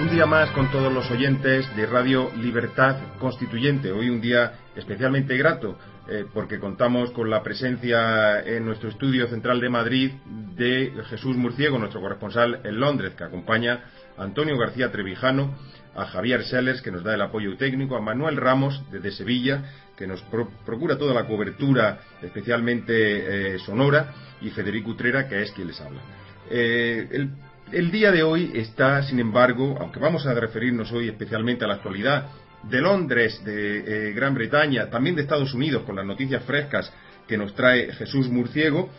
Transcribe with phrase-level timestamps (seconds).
[0.00, 3.92] Un día más con todos los oyentes de Radio Libertad Constituyente.
[3.92, 5.76] Hoy un día especialmente grato
[6.08, 10.12] eh, porque contamos con la presencia en nuestro estudio central de Madrid
[10.56, 13.84] de Jesús Murciego, nuestro corresponsal en Londres, que acompaña
[14.16, 15.54] a Antonio García Trevijano,
[15.94, 19.64] a Javier Sellers, que nos da el apoyo técnico, a Manuel Ramos, desde Sevilla,
[19.98, 20.22] que nos
[20.64, 26.00] procura toda la cobertura, especialmente eh, sonora, y Federico Utrera, que es quien les habla.
[26.48, 27.30] Eh, el
[27.72, 31.74] el día de hoy está, sin embargo, aunque vamos a referirnos hoy especialmente a la
[31.74, 32.26] actualidad
[32.62, 36.92] de Londres, de eh, Gran Bretaña, también de Estados Unidos, con las noticias frescas
[37.26, 38.90] que nos trae Jesús Murciego,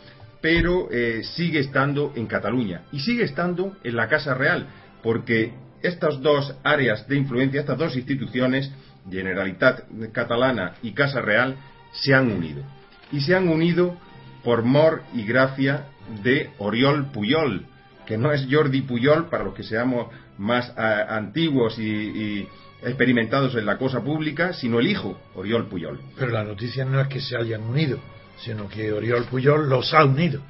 [0.41, 4.67] pero eh, sigue estando en Cataluña y sigue estando en la Casa Real,
[5.03, 8.71] porque estas dos áreas de influencia, estas dos instituciones,
[9.09, 11.55] Generalitat Catalana y Casa Real,
[11.91, 12.63] se han unido.
[13.11, 13.97] Y se han unido
[14.43, 15.87] por mor y gracia
[16.23, 17.65] de Oriol Puyol,
[18.11, 22.45] que no es Jordi Puyol, para los que seamos más antiguos y,
[22.83, 25.97] experimentados en la cosa pública, sino el hijo, Oriol Puyol.
[26.17, 27.99] Pero la noticia no es que se hayan unido,
[28.37, 30.41] sino que Oriol Puyol los ha unido.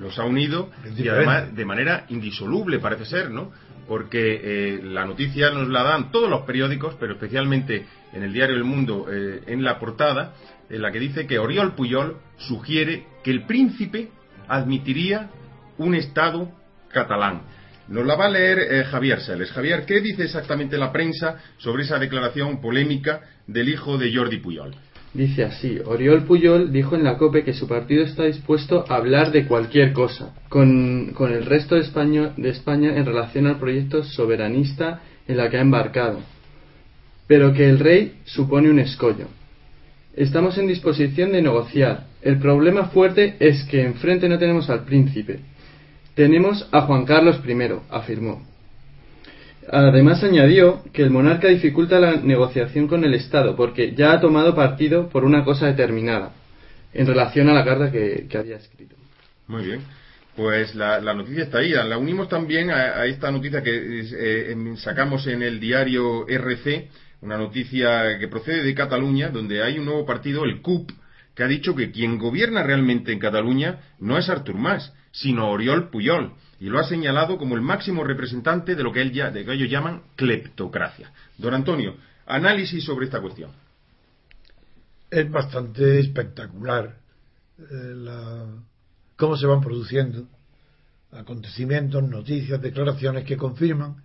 [0.00, 3.52] Los ha unido y además de manera indisoluble, parece ser, ¿no?
[3.86, 8.56] Porque eh, la noticia nos la dan todos los periódicos, pero especialmente en el diario
[8.56, 10.34] El Mundo, eh, en la portada,
[10.68, 14.08] en la que dice que Oriol Puyol sugiere que el príncipe
[14.48, 15.30] admitiría
[15.78, 16.50] un Estado
[16.94, 17.42] catalán.
[17.88, 19.50] Nos la va a leer eh, Javier Seles.
[19.52, 24.74] Javier, ¿qué dice exactamente la prensa sobre esa declaración polémica del hijo de Jordi Puyol?
[25.12, 29.30] Dice así, Oriol Puyol dijo en la COPE que su partido está dispuesto a hablar
[29.30, 34.02] de cualquier cosa con, con el resto de España, de España en relación al proyecto
[34.02, 36.20] soberanista en la que ha embarcado,
[37.28, 39.28] pero que el rey supone un escollo.
[40.16, 42.06] Estamos en disposición de negociar.
[42.22, 45.40] El problema fuerte es que enfrente no tenemos al príncipe,
[46.14, 47.56] tenemos a Juan Carlos I,
[47.90, 48.46] afirmó.
[49.70, 54.54] Además añadió que el monarca dificulta la negociación con el Estado porque ya ha tomado
[54.54, 56.32] partido por una cosa determinada
[56.92, 58.94] en relación a la carta que, había escrito.
[59.48, 59.80] Muy bien.
[60.36, 61.70] Pues la, noticia está ahí.
[61.70, 66.88] La unimos también a, esta noticia que eh, sacamos en el diario RC,
[67.22, 70.90] una noticia que procede de Cataluña, donde hay un nuevo partido, el CUP,
[71.34, 75.90] que ha dicho que quien gobierna realmente en Cataluña no es Artur Mas, sino Oriol
[75.90, 79.44] Puyol, y lo ha señalado como el máximo representante de lo que, él ya, de
[79.44, 81.12] que ellos llaman cleptocracia.
[81.38, 83.52] Don Antonio, análisis sobre esta cuestión.
[85.08, 86.96] Es bastante espectacular
[87.58, 88.04] eh,
[89.14, 90.26] cómo se van produciendo
[91.12, 94.02] acontecimientos, noticias, declaraciones que confirman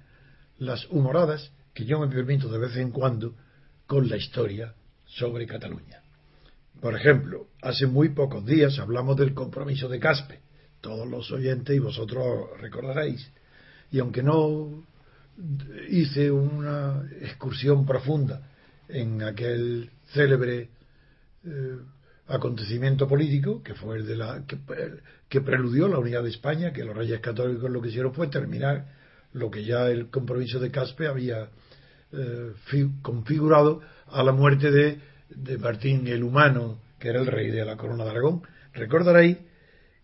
[0.59, 3.33] las humoradas que yo me permito de vez en cuando
[3.87, 6.03] con la historia sobre Cataluña.
[6.79, 10.41] Por ejemplo, hace muy pocos días hablamos del compromiso de Caspe,
[10.81, 13.29] todos los oyentes y vosotros recordaréis.
[13.91, 14.83] Y aunque no
[15.89, 18.41] hice una excursión profunda
[18.87, 20.69] en aquel célebre
[21.45, 21.77] eh,
[22.27, 26.95] acontecimiento político que fue el de la que, preludió la unidad de España, que los
[26.95, 28.85] reyes católicos lo que hicieron fue terminar
[29.33, 31.49] lo que ya el compromiso de Caspe había
[32.11, 32.51] eh,
[33.01, 37.77] configurado a la muerte de, de Martín el Humano, que era el rey de la
[37.77, 38.41] corona de Aragón.
[38.73, 39.37] Recordaréis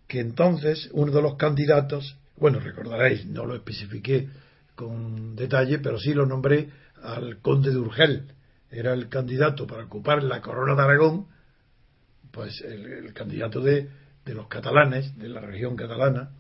[0.08, 4.30] que entonces uno de los candidatos, bueno, recordaréis, no lo especifiqué
[4.76, 6.70] con detalle, pero sí lo nombré
[7.02, 8.26] al conde de Urgel,
[8.70, 11.28] era el candidato para ocupar la corona de Aragón,
[12.32, 13.88] pues el, candidato de,
[14.26, 16.32] de, los catalanes, de la región catalana,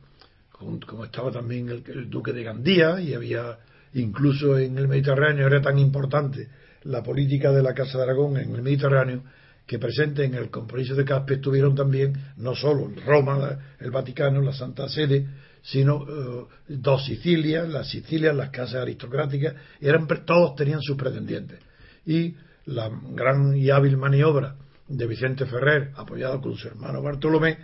[0.51, 3.59] como estaba también el, el, duque de Gandía, y había
[3.93, 6.49] incluso en el Mediterráneo, era tan importante
[6.83, 9.23] la política de la Casa de Aragón en el Mediterráneo,
[9.65, 14.53] que presente en el compromiso de Caspe estuvieron también no solo Roma, el Vaticano, la
[14.53, 15.25] Santa Sede,
[15.63, 21.59] sino eh, dos Sicilias, las Sicilias, las casas aristocráticas, eran, todos tenían sus pretendientes.
[22.05, 22.35] Y
[22.65, 24.55] la gran y hábil maniobra
[24.87, 27.57] de Vicente Ferrer, apoyado con su hermano Bartolomé,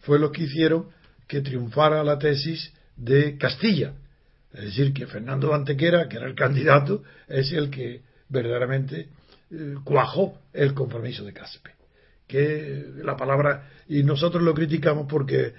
[0.00, 0.86] fue lo que hicieron
[1.26, 3.92] que triunfara la tesis de Castilla.
[4.54, 9.08] Es decir, que Fernando Antequera, que era el candidato, es el que verdaderamente
[9.84, 11.72] cuajó el compromiso de Caspe,
[12.26, 15.52] que la palabra, y nosotros lo criticamos porque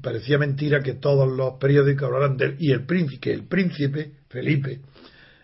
[0.00, 4.80] parecía mentira que todos los periódicos hablaran de él, y el príncipe, el príncipe Felipe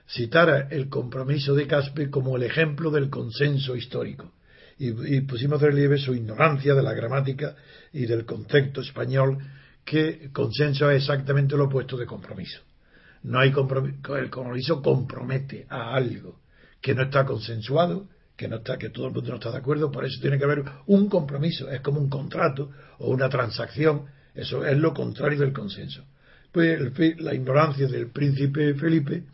[0.08, 4.32] citara el compromiso de Caspe como el ejemplo del consenso histórico.
[4.78, 7.56] Y, pusimos de relieve su ignorancia de la gramática
[7.92, 9.38] y del concepto español,
[9.84, 12.60] que consenso es exactamente lo opuesto de compromiso.
[13.22, 16.40] No hay compromiso, el compromiso compromete a algo
[16.86, 18.06] que no está consensuado,
[18.36, 20.44] que no está, que todo el mundo no está de acuerdo, por eso tiene que
[20.44, 24.04] haber un compromiso, es como un contrato o una transacción,
[24.36, 26.04] eso es lo contrario del consenso.
[26.52, 26.78] Pues
[27.18, 29.24] la ignorancia del príncipe Felipe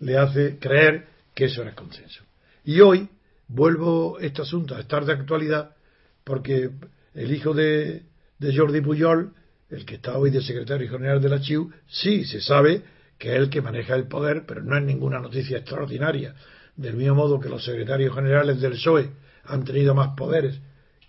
[0.00, 1.06] le hace creer
[1.36, 2.24] que eso era consenso.
[2.64, 3.08] Y hoy
[3.46, 5.76] vuelvo este asunto a estar de actualidad
[6.24, 6.68] porque
[7.14, 8.06] el hijo de,
[8.40, 9.34] de Jordi Pujol,
[9.70, 12.82] el que está hoy de secretario general de la CHIU, sí se sabe
[13.18, 16.34] que es el que maneja el poder, pero no es ninguna noticia extraordinaria.
[16.78, 19.10] Del mismo modo que los secretarios generales del PSOE
[19.46, 20.60] han tenido más poderes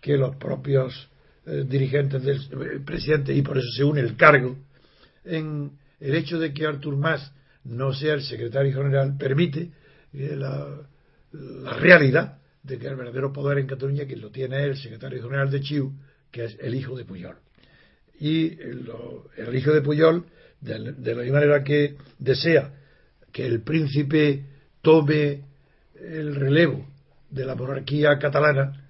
[0.02, 1.10] que los propios
[1.46, 4.58] eh, dirigentes del eh, presidente y por eso se une el cargo,
[5.24, 7.32] en el hecho de que Artur Mas
[7.66, 9.70] no sea el secretario general permite
[10.14, 10.88] eh, la,
[11.78, 15.62] realidad de que el verdadero poder en Cataluña quien lo tiene el secretario general de
[15.62, 15.94] Chiu,
[16.32, 17.36] que es el hijo de Puyol.
[18.20, 20.26] Y el hijo de Puyol,
[20.60, 22.74] de, de la misma manera que desea
[23.32, 24.46] que el príncipe
[24.82, 25.49] tome
[26.02, 26.86] el relevo
[27.30, 28.86] de la monarquía catalana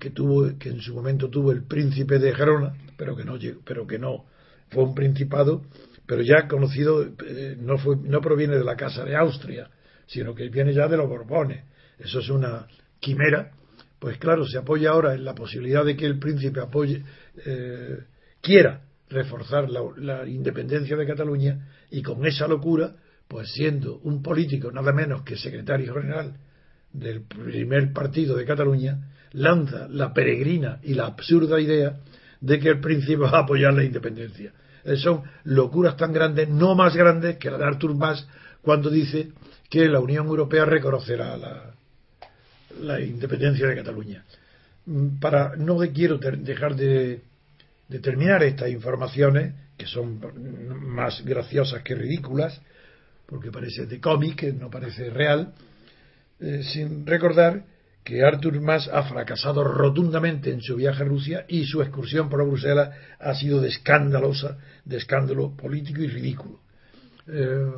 [0.00, 3.86] que tuvo que en su momento tuvo el príncipe de Gerona pero que no pero
[3.86, 4.24] que no
[4.70, 5.62] fue un principado
[6.06, 9.68] pero ya conocido eh, no fue no proviene de la casa de Austria
[10.06, 11.64] sino que viene ya de los Borbones.
[11.98, 12.66] Eso es una
[13.00, 13.52] quimera.
[13.98, 17.02] Pues claro se apoya ahora en la posibilidad de que el príncipe apoye
[17.44, 17.98] eh,
[18.40, 22.96] quiera reforzar la independencia de Cataluña y con esa locura
[23.28, 26.36] pues siendo un político nada menos que secretario general
[26.92, 28.98] del primer partido de Cataluña,
[29.32, 31.98] lanza la peregrina y la absurda idea
[32.40, 34.52] de que el príncipe va a apoyar la independencia.
[34.84, 38.26] Eh, son locuras tan grandes, no más grandes que la de Artur Mas
[38.62, 39.30] cuando dice
[39.68, 41.74] que la Unión Europea reconocerá la,
[42.80, 44.24] la independencia de Cataluña.
[44.86, 47.20] Mm, para no quiero dejar de,
[47.88, 50.20] de terminar estas informaciones, que son
[50.94, 52.60] más graciosas que ridículas,
[53.26, 55.54] porque parece de cómic, no parece real,
[56.40, 57.64] eh, sin recordar
[58.04, 62.46] que Arthur Mas ha fracasado rotundamente en su viaje a Rusia y su excursión por
[62.46, 66.60] Bruselas ha sido de escandalosa, de escándalo político y ridículo.
[67.26, 67.72] Eh,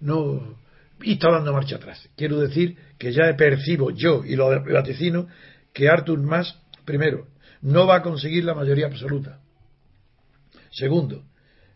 [0.00, 0.58] no,
[1.02, 2.08] y está dando marcha atrás.
[2.16, 5.26] Quiero decir que ya percibo yo y lo vaticino
[5.72, 7.26] que Arthur Mas, primero,
[7.60, 9.40] no va a conseguir la mayoría absoluta.
[10.70, 11.24] Segundo,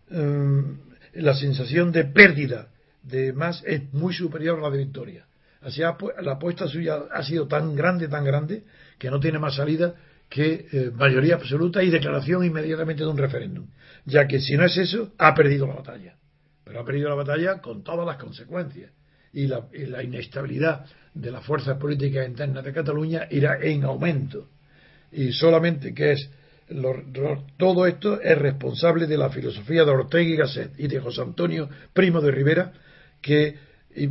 [0.08, 0.62] eh,
[1.14, 2.71] la sensación de pérdida
[3.02, 5.26] de más es muy superior a la de Victoria.
[5.60, 8.64] Así la apuesta suya ha sido tan grande, tan grande,
[8.99, 9.94] que no tiene más salida
[10.28, 13.66] que eh, mayoría absoluta y declaración inmediatamente de un referéndum.
[14.06, 16.16] Ya que si no es eso, ha perdido la batalla.
[16.64, 18.90] Pero ha perdido la batalla con todas las consecuencias.
[19.34, 19.62] Y la,
[20.02, 24.49] inestabilidad de las fuerzas políticas internas de Cataluña irá en aumento.
[25.12, 26.31] Y solamente que es
[27.58, 31.69] todo esto es responsable de la filosofía de Ortega y Gasset y de José Antonio
[31.93, 32.72] Primo de Rivera,
[33.22, 33.56] que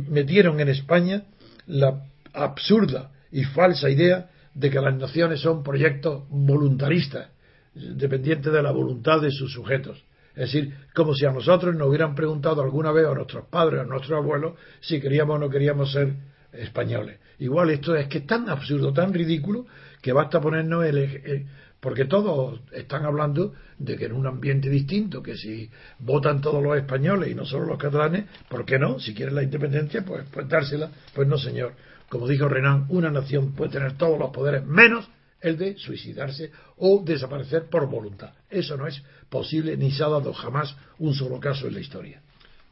[0.08, 1.24] metieron en España
[1.66, 7.28] la absurda y falsa idea de que las naciones son proyectos voluntaristas,
[7.74, 10.02] dependientes de la voluntad de sus sujetos.
[10.34, 13.84] Es decir, como si a nosotros nos hubieran preguntado alguna vez a nuestros padres, a
[13.84, 16.14] nuestros abuelos, si queríamos o no queríamos ser
[16.52, 17.18] españoles.
[17.38, 19.66] Igual esto es que es tan absurdo, tan ridículo,
[20.00, 21.46] que basta ponernos el,
[21.82, 26.76] porque todos están hablando de que en un ambiente distinto, que si votan todos los
[26.76, 29.00] españoles y no solo los catalanes, ¿por qué no?
[29.00, 30.92] Si quieren la independencia, pues, pues dársela.
[31.12, 31.72] Pues no, señor.
[32.08, 35.10] Como dijo Renan, una nación puede tener todos los poderes menos
[35.40, 38.30] el de suicidarse o desaparecer por voluntad.
[38.48, 42.22] Eso no es posible ni se ha dado jamás un solo caso en la historia.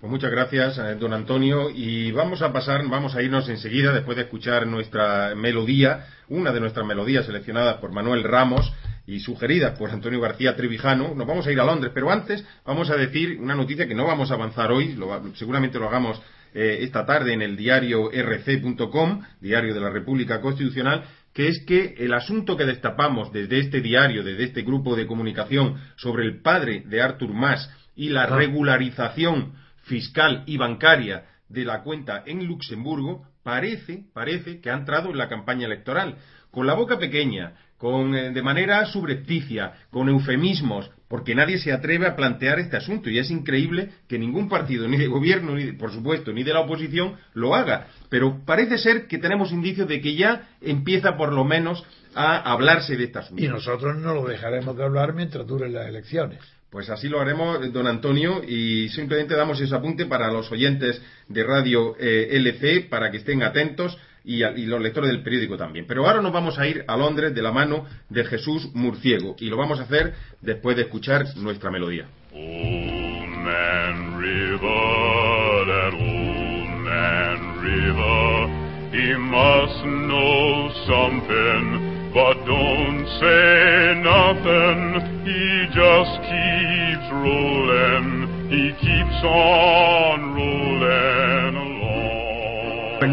[0.00, 1.68] Pues muchas gracias, eh, don Antonio.
[1.68, 6.60] Y vamos a pasar, vamos a irnos enseguida, después de escuchar nuestra melodía, una de
[6.60, 8.72] nuestras melodías seleccionadas por Manuel Ramos,
[9.10, 12.90] y sugeridas por Antonio García Trevijano, nos vamos a ir a Londres, pero antes vamos
[12.90, 14.96] a decir una noticia que no vamos a avanzar hoy,
[15.34, 16.22] seguramente lo hagamos
[16.54, 21.96] eh, esta tarde en el diario rc.com, Diario de la República Constitucional, que es que
[21.98, 26.84] el asunto que destapamos desde este diario, desde este grupo de comunicación sobre el padre
[26.86, 28.36] de Artur Mas y la ah.
[28.36, 35.18] regularización fiscal y bancaria de la cuenta en Luxemburgo, parece, parece que ha entrado en
[35.18, 36.16] la campaña electoral.
[36.52, 42.06] Con la boca pequeña, con, eh, de manera subrepticia, con eufemismos, porque nadie se atreve
[42.06, 45.90] a plantear este asunto y es increíble que ningún partido, ni de gobierno, ni por
[45.90, 47.86] supuesto, ni de la oposición lo haga.
[48.10, 51.82] Pero parece ser que tenemos indicios de que ya empieza por lo menos
[52.14, 53.42] a hablarse de este asunto.
[53.42, 56.40] Y nosotros no lo dejaremos de hablar mientras duren las elecciones.
[56.68, 61.44] Pues así lo haremos, don Antonio, y simplemente damos ese apunte para los oyentes de
[61.44, 65.86] Radio eh, LC para que estén atentos y, los lectores del periódico también.
[65.86, 69.46] Pero ahora nos vamos a ir a Londres de la mano de Jesús Murciego y
[69.46, 72.06] lo vamos a hacer después de escuchar nuestra melodía.
[82.12, 89.59] But don't say nothing, he just keeps rolling, he keeps on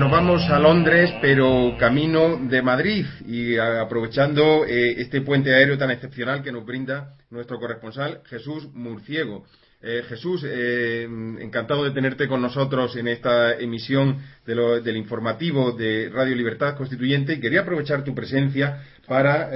[0.07, 5.91] nos vamos a Londres, pero camino de Madrid y aprovechando eh, este puente aéreo tan
[5.91, 9.43] excepcional que nos brinda nuestro corresponsal Jesús Murciego.
[9.81, 11.03] Eh, Jesús, eh,
[11.41, 17.41] encantado de tenerte con nosotros en esta emisión del informativo de Radio Libertad Constituyente y
[17.41, 19.49] quería aprovechar tu presencia para...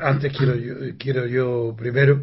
[0.00, 2.22] Antes, quiero, yo, quiero yo primero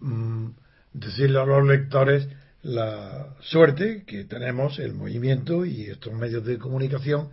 [0.00, 0.46] mm,
[0.94, 2.26] decirle a los lectores
[2.62, 7.30] la suerte que tenemos el movimiento y estos medios de comunicación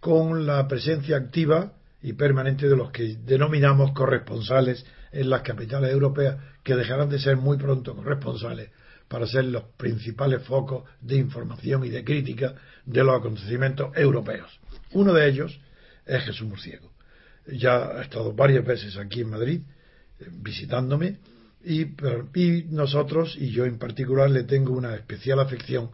[0.00, 6.36] con la presencia activa y permanente de los que denominamos corresponsales en las capitales europeas,
[6.62, 8.70] que dejarán de ser muy pronto corresponsales
[9.08, 14.60] para ser los principales focos de información y de crítica de los acontecimientos europeos.
[14.92, 15.60] Uno de ellos
[16.06, 16.92] es Jesús Murciego.
[17.46, 19.60] Ya ha estado varias veces aquí en Madrid
[20.20, 21.18] eh, visitándome
[21.64, 25.90] y, nosotros, y yo en particular, le tengo una especial afección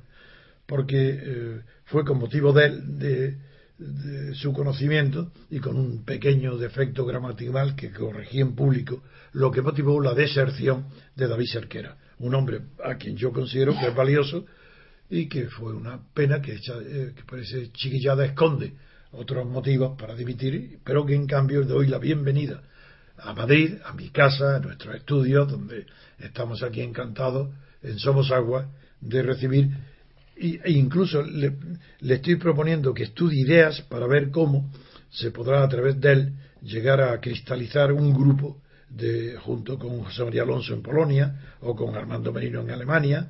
[0.67, 7.75] porque eh, fue con motivo de, de, su conocimiento y con un pequeño defecto gramatical
[7.75, 10.87] que corregí en público lo que motivó la deserción
[11.17, 14.45] de David Serquera un hombre a quien yo considero que es valioso
[15.09, 18.75] y que fue una pena que, eh, que por ese chiquillada esconde
[19.13, 22.63] otros motivos para dimitir, pero que en cambio doy la bienvenida
[23.23, 25.87] a Madrid, a mi casa, a nuestros estudios, donde
[26.19, 27.51] estamos aquí encantados
[27.83, 28.69] en Somos Agua
[29.01, 29.71] de recibir
[30.41, 31.53] e incluso le,
[32.01, 34.73] estoy proponiendo que estudie ideas para ver cómo
[35.11, 40.25] se podrá a través de él llegar a cristalizar un grupo de, junto con José
[40.25, 43.29] María Alonso en Polonia o con Armando Merino en Alemania,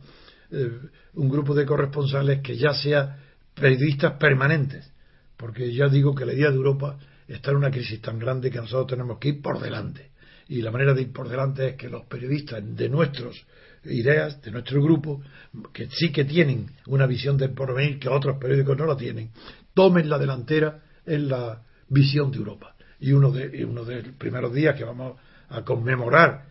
[0.52, 0.70] eh,
[1.14, 3.18] un grupo de corresponsales que ya sea
[3.54, 4.88] periodistas permanentes,
[5.36, 6.96] porque ya digo que la idea de Europa
[7.34, 10.10] está en una crisis tan grande que nosotros tenemos que ir por delante.
[10.48, 13.36] Y la manera de ir por delante es que los periodistas de nuestras
[13.84, 15.22] ideas, de nuestro grupo,
[15.72, 19.30] que sí que tienen una visión del porvenir que otros periódicos no la tienen,
[19.74, 22.74] tomen la delantera en la visión de Europa.
[22.98, 25.16] Y uno de, uno de los primeros días que vamos
[25.48, 26.46] a conmemorar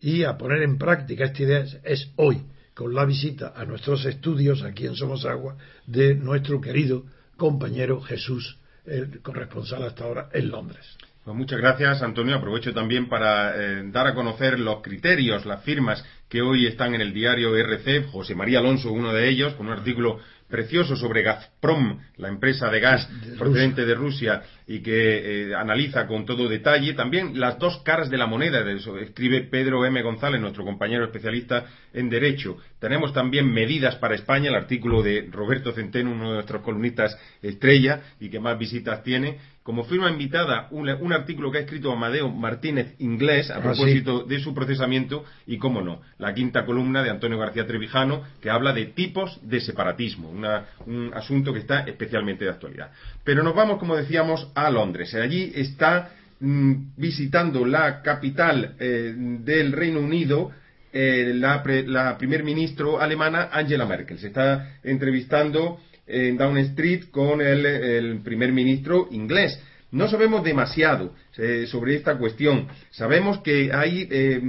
[0.00, 2.42] y a poner en práctica esta idea es hoy,
[2.74, 7.04] con la visita a nuestros estudios aquí en Somos Agua de nuestro querido
[7.36, 10.96] compañero Jesús, el corresponsal hasta ahora en Londres.
[11.24, 12.34] Pues muchas gracias, Antonio.
[12.34, 17.02] Aprovecho también para eh, dar a conocer los criterios, las firmas que hoy están en
[17.02, 18.04] el diario RC.
[18.04, 22.80] José María Alonso, uno de ellos, con un artículo precioso sobre Gazprom, la empresa de
[22.80, 23.06] gas
[23.38, 28.18] procedente de Rusia y que eh, analiza con todo detalle también las dos caras de
[28.18, 30.00] la moneda, de eso escribe Pedro M.
[30.02, 32.58] González, nuestro compañero especialista en Derecho.
[32.78, 38.00] Tenemos también medidas para España, el artículo de Roberto Centeno, uno de nuestros columnistas estrella
[38.20, 42.94] y que más visitas tiene, como firma invitada un, artículo que ha escrito Amadeo Martínez
[42.98, 47.36] Inglés a ah, propósito de su procesamiento y, cómo no, la quinta columna de Antonio
[47.36, 52.92] García Trevijano que habla de tipos de separatismo, un asunto que está especialmente de actualidad.
[53.24, 55.12] Pero nos vamos, como decíamos, a Londres.
[55.16, 60.52] Allí está mm, visitando la capital eh, del Reino Unido
[60.92, 64.20] eh, la, primer ministro alemana Angela Merkel.
[64.20, 69.60] Se está entrevistando en Down Street con el, primer ministro inglés.
[69.92, 72.66] No sabemos demasiado eh, sobre esta cuestión.
[72.90, 74.40] Sabemos que hay eh,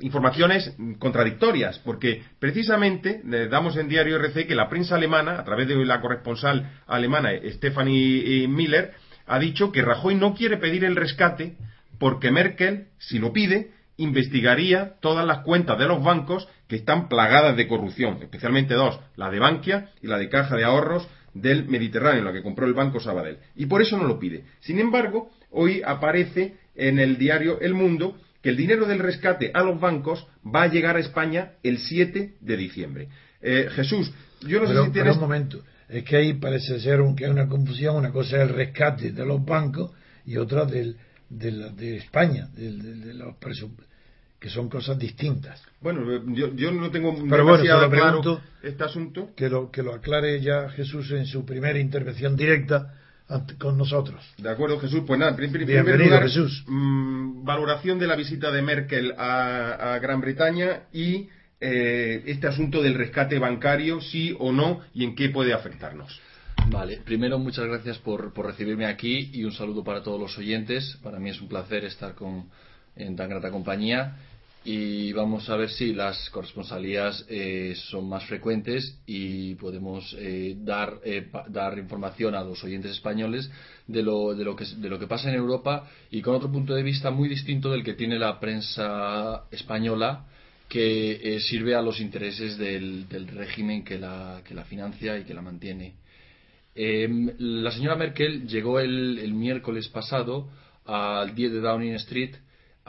[0.00, 5.76] informaciones contradictorias, porque precisamente damos en Diario RC que la prensa alemana, a través de
[5.76, 8.92] la corresponsal alemana Stephanie eh, Miller,
[9.28, 11.56] ha dicho que Rajoy no quiere pedir el rescate
[12.00, 17.56] porque Merkel, si lo pide, investigaría todas las cuentas de los bancos que están plagadas
[17.56, 22.24] de corrupción, especialmente dos, la de Bankia y la de Caja de Ahorros del Mediterráneo,
[22.24, 23.38] la que compró el Banco Sabadell.
[23.56, 24.44] Y por eso no lo pide.
[24.60, 29.62] Sin embargo, hoy aparece en el diario El Mundo que el dinero del rescate a
[29.62, 33.08] los bancos va a llegar a España el 7 de diciembre.
[33.42, 35.16] Eh, Jesús, yo no sé si tienes...
[35.16, 38.54] un momento, es que ahí parece ser que hay una confusión, una cosa es el
[38.54, 39.92] rescate de los bancos
[40.24, 40.96] y otra del,
[41.28, 43.36] de, España, de, los
[44.40, 45.62] que son cosas distintas.
[45.80, 46.00] Bueno,
[46.34, 49.30] yo, yo no tengo Pero bueno, lo claro este asunto.
[49.36, 52.94] Que lo, que lo aclare ya Jesús en su primera intervención directa
[53.28, 54.24] ante- con nosotros.
[54.38, 55.02] De acuerdo, Jesús.
[55.06, 56.64] Pues nada, en pri- pri- Bienvenido, primer lugar, Jesús.
[56.66, 61.28] mm, valoración de la visita de Merkel a, a Gran Bretaña y
[61.60, 66.18] eh, este asunto del rescate bancario, sí o no, y en qué puede afectarnos.
[66.70, 70.98] Vale, primero muchas gracias por, por recibirme aquí y un saludo para todos los oyentes.
[71.02, 72.48] Para mí es un placer estar con,
[72.96, 74.16] en tan grata compañía
[74.64, 81.00] y vamos a ver si las corresponsalías eh, son más frecuentes y podemos eh, dar,
[81.02, 83.50] eh, dar información a los oyentes españoles
[83.86, 86.74] de lo, de, lo que, de lo que pasa en Europa y con otro punto
[86.74, 90.26] de vista muy distinto del que tiene la prensa española
[90.68, 95.24] que eh, sirve a los intereses del, del régimen que la, que la financia y
[95.24, 95.94] que la mantiene.
[96.74, 100.48] Eh, la señora Merkel llegó el, el miércoles pasado
[100.84, 102.36] al 10 de Downing Street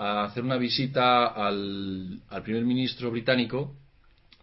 [0.01, 3.75] a hacer una visita al, al primer ministro británico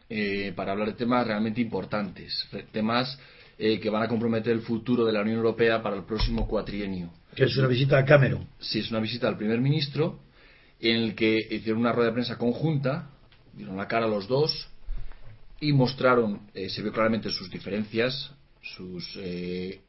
[0.08, 3.18] eh, para hablar de temas realmente importantes, temas
[3.58, 7.10] eh, que van a comprometer el futuro de la Unión Europea para el próximo cuatrienio.
[7.34, 8.46] Que es una visita a Cameron.
[8.60, 10.20] Sí, es una visita al primer ministro
[10.78, 13.10] en el que hicieron una rueda de prensa conjunta,
[13.52, 14.68] dieron la cara a los dos
[15.60, 18.30] y mostraron, eh, se vio claramente sus diferencias,
[18.62, 19.80] sus, eh,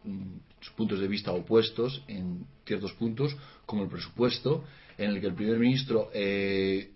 [0.61, 4.63] sus puntos de vista opuestos en ciertos puntos, como el presupuesto,
[4.99, 6.91] en el que el primer ministro eh,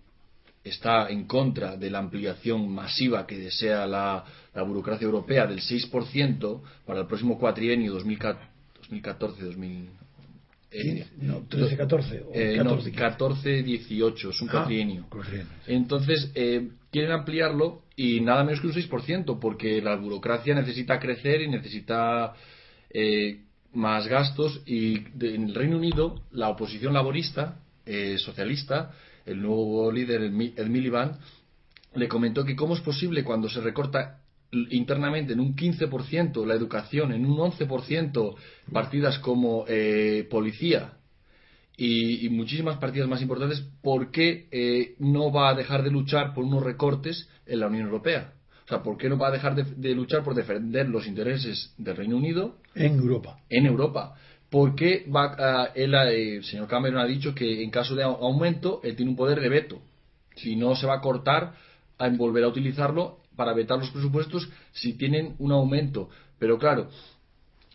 [0.62, 6.60] está en contra de la ampliación masiva que desea la, la burocracia europea del 6%
[6.86, 9.86] para el próximo cuatrienio 2014-2000.
[10.70, 15.06] Sí, no, 13, 14 o Eh, 14, no, 14-18, es un Ah, cuatrienio.
[15.68, 21.42] Entonces, eh, quieren ampliarlo y nada menos que un 6%, porque la burocracia necesita crecer
[21.42, 22.34] y necesita
[22.90, 23.40] eh,
[23.72, 24.62] más gastos.
[24.66, 28.92] Y de- en el Reino Unido, la oposición laborista, eh, socialista,
[29.26, 31.18] el nuevo líder, el Miliband,
[31.94, 34.20] le comentó que cómo es posible cuando se recorta
[34.70, 38.36] internamente en un 15% la educación, en un 11%
[38.72, 40.92] partidas como eh, policía
[41.76, 46.34] y, y muchísimas partidas más importantes, ¿por qué eh, no va a dejar de luchar
[46.34, 48.32] por unos recortes en la Unión Europea?
[48.64, 51.74] O sea, ¿por qué no va a dejar de, de luchar por defender los intereses
[51.76, 53.38] del Reino Unido En Europa.
[53.50, 54.14] en Europa?
[54.54, 58.04] ¿Por qué va a- él, eh, el señor Cameron ha dicho que en caso de
[58.04, 59.82] au- aumento él tiene un poder de veto?
[60.36, 61.54] Si no se va a cortar
[61.98, 66.08] a volver a utilizarlo para vetar los presupuestos si tienen un aumento.
[66.38, 66.88] Pero claro,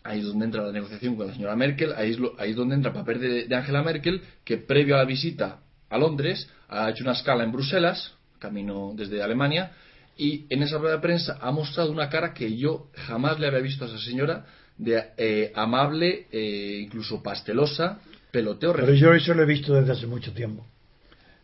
[0.04, 2.56] ahí es donde entra la negociación con la señora Merkel, ahí es, lo- ahí es
[2.56, 5.58] donde entra el papel de, de Angela Merkel, que previo a la visita
[5.90, 9.72] a Londres ha hecho una escala en Bruselas, camino desde Alemania,
[10.16, 13.60] y en esa rueda de prensa ha mostrado una cara que yo jamás le había
[13.60, 14.46] visto a esa señora,
[14.80, 18.00] de eh, amable, eh, incluso pastelosa,
[18.32, 18.72] peloteo.
[18.72, 20.66] Pero yo eso lo he visto desde hace mucho tiempo.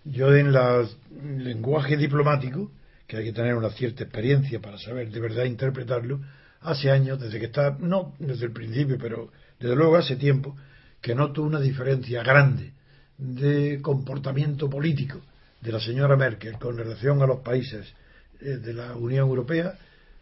[0.05, 2.70] Yo en en lenguaje diplomático,
[3.07, 6.20] que hay que tener una cierta experiencia para saber de verdad interpretarlo,
[6.62, 10.57] hace años, desde que está, no desde el principio, pero desde luego hace tiempo,
[11.03, 12.72] que noto una diferencia grande
[13.18, 15.20] de comportamiento político
[15.61, 17.87] de la señora Merkel con relación a los países
[18.40, 19.75] eh, de la Unión Europea,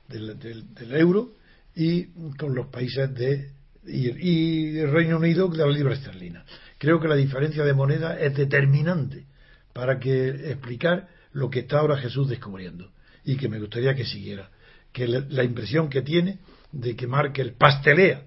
[0.09, 1.31] del- del euro,
[1.74, 2.04] y
[2.37, 3.52] con los países de
[3.87, 6.44] y, y Reino Unido de la libra esterlina.
[6.78, 9.26] Creo que la diferencia de moneda es determinante
[9.72, 12.92] para que explicar lo que está ahora Jesús descubriendo
[13.24, 14.50] y que me gustaría que siguiera.
[14.92, 16.38] Que la, la impresión que tiene
[16.72, 18.22] de que Merkel pastelea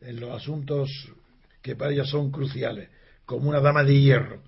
[0.00, 0.90] en los asuntos
[1.62, 2.90] que para ella son cruciales,
[3.24, 4.42] como una dama de hierro,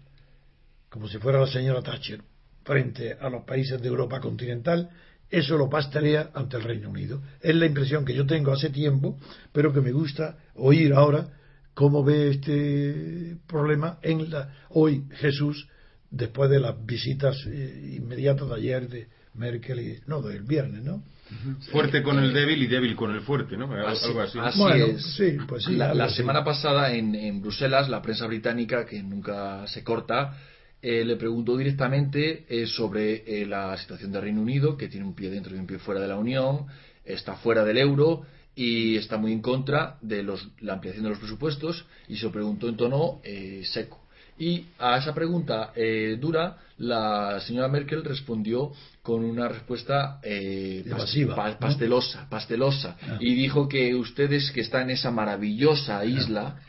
[0.91, 2.21] como si fuera la señora Thatcher,
[2.63, 4.91] frente a los países de Europa continental,
[5.31, 7.21] eso lo pastelea ante el Reino Unido.
[7.41, 9.19] Es la impresión que yo tengo hace tiempo,
[9.53, 11.29] pero que me gusta oír ahora
[11.75, 15.69] cómo ve este problema en la, hoy Jesús,
[16.11, 21.03] después de las visitas eh, inmediatas de ayer de Merkel y, no, del viernes, ¿no?
[21.73, 23.71] Fuerte con el débil y débil con el fuerte, ¿no?
[23.87, 24.39] Así- Algo así.
[24.41, 25.03] así Bueno, es.
[25.17, 29.67] sí, pues sí, la, la semana pasada en, en Bruselas, la prensa británica, que nunca
[29.67, 30.39] se corta,
[30.89, 35.17] eh, le preguntó directamente eh, sobre eh, la situación del Reino Unido, que tiene un
[35.17, 36.67] pie dentro y un pie fuera de la Unión,
[37.05, 38.23] está fuera del euro
[38.55, 40.23] y está muy en contra de
[40.61, 43.21] la ampliación de los presupuestos y se lo preguntó en tono
[43.65, 44.06] seco.
[44.39, 48.71] Y a esa pregunta eh, dura, la señora Merkel respondió
[49.03, 51.59] con una respuesta eh, pas- Evasiva, pa- ¿no?
[51.59, 53.17] pastelosa, pastelosa, Ah.
[53.21, 56.61] y dijo que ustedes que están en esa maravillosa isla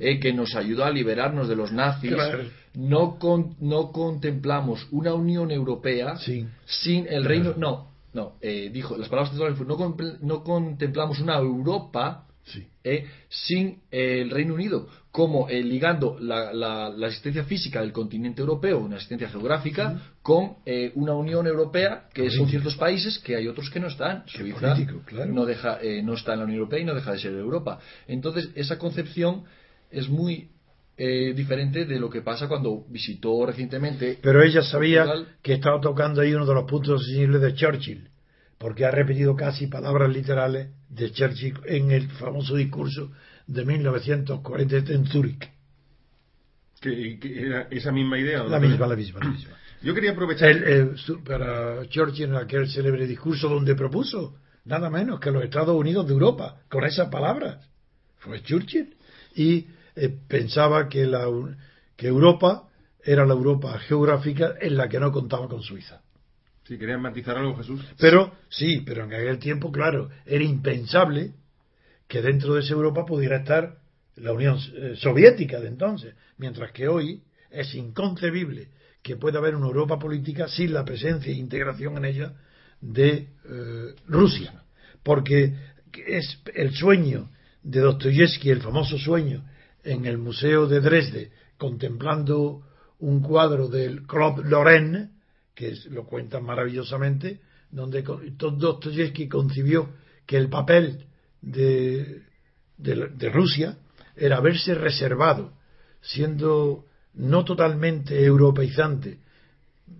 [0.00, 2.44] eh, que nos ayudó a liberarnos de los nazis, Claro.
[2.74, 6.46] no, con- no contemplamos una Unión Europea Sí.
[6.66, 7.54] sin el Reino...
[7.56, 12.66] No, no, eh, dijo, las palabras textuales no, no contemplamos una Europa Sí.
[12.82, 18.80] eh, sin el Reino Unido, como eh, ligando la, la, existencia física del continente europeo,
[18.80, 23.70] una existencia geográfica, con eh, una Unión Europea que son ciertos países que hay otros
[23.70, 24.24] que no están.
[24.26, 24.76] Suiza
[25.28, 27.78] no, deja, eh, no está en la Unión Europea y no deja de ser Europa.
[28.08, 29.44] Entonces, esa concepción
[29.88, 30.48] es muy
[30.96, 34.18] diferente de lo que pasa cuando visitó recientemente.
[34.20, 35.06] Pero ella sabía
[35.42, 38.08] que estaba tocando ahí uno de los puntos sensibles de Churchill,
[38.58, 43.12] porque ha repetido casi palabras literales de Churchill en el famoso discurso
[43.46, 45.50] de 1940 en Zúrich.
[46.80, 48.42] ¿Que, era esa misma idea?
[48.44, 49.56] La misma, la misma, la misma.
[49.82, 50.50] Yo quería aprovechar.
[50.50, 56.06] El, para Churchill en aquel célebre discurso donde propuso nada menos que los Estados Unidos
[56.06, 57.68] de Europa, con esas palabras.
[58.18, 58.96] Fue Churchill.
[59.34, 61.26] Y eh, pensaba que, la,
[61.96, 62.68] que Europa
[63.02, 66.00] era la Europa geográfica en la que no contaba con Suiza.
[66.64, 67.84] Si querían matizar algo, Jesús.
[67.98, 71.34] Pero, sí, pero en aquel tiempo, claro, era impensable
[72.14, 73.76] que dentro de esa Europa pudiera estar
[74.14, 78.68] la Unión eh, Soviética de entonces, mientras que hoy es inconcebible
[79.02, 82.32] que pueda haber una Europa política sin la presencia e integración en ella
[82.80, 84.62] de eh, Rusia,
[85.02, 85.56] porque
[86.06, 87.32] es el sueño
[87.64, 89.44] de Dostoyevsky, el famoso sueño
[89.82, 92.62] en el Museo de Dresde, contemplando
[93.00, 95.10] un cuadro del Claude Lorraine,
[95.52, 97.40] que lo cuenta maravillosamente,
[97.72, 99.88] donde Dostoyevsky concibió
[100.26, 101.06] que el papel
[101.44, 102.22] de,
[102.78, 103.76] de, Rusia
[104.16, 105.52] era haberse reservado,
[106.00, 109.18] siendo no totalmente europeizante,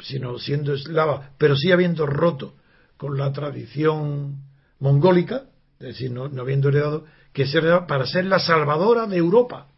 [0.01, 2.55] sino siendo eslava, pero sí habiendo roto
[2.97, 4.43] con la tradición
[4.79, 5.45] mongólica,
[5.79, 9.69] es decir, no, habiendo heredado, que ser, para ser la salvadora de Europa.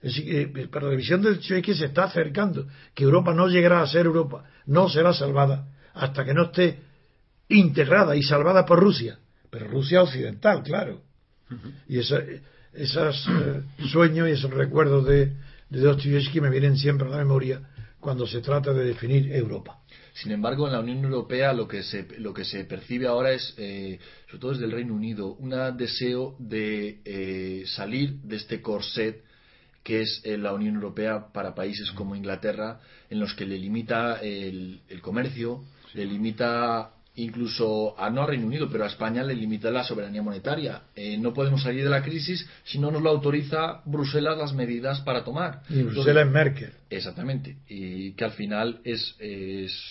[0.00, 3.82] Es decir, eh, pero la visión del que se está acercando, que Europa no llegará
[3.82, 6.80] a ser Europa, no será salvada hasta que no esté
[7.48, 9.18] integrada y salvada por Rusia
[9.54, 11.02] pero Rusia occidental, claro.
[11.88, 12.18] Y esos
[13.28, 13.62] eh,
[13.92, 15.26] sueños y esos recuerdos de,
[15.70, 17.62] de Dostoyevsky me vienen siempre a la memoria
[18.00, 19.78] cuando se trata de definir Europa.
[20.12, 23.54] Sin embargo, en la Unión Europea lo que se, lo que se percibe ahora es,
[23.56, 29.22] eh, sobre todo desde el Reino Unido, un deseo de eh, salir de este corset
[29.84, 34.80] que es la Unión Europea para países como Inglaterra, en los que le limita el,
[34.88, 35.62] el comercio,
[35.92, 40.22] le limita incluso a no al Reino Unido, pero a España le limita la soberanía
[40.22, 40.82] monetaria.
[40.94, 45.00] Eh, no podemos salir de la crisis si no nos lo autoriza Bruselas las medidas
[45.00, 45.62] para tomar.
[45.68, 46.72] Y Bruselas es Merkel.
[46.90, 47.58] Exactamente.
[47.68, 49.16] Y que al final es,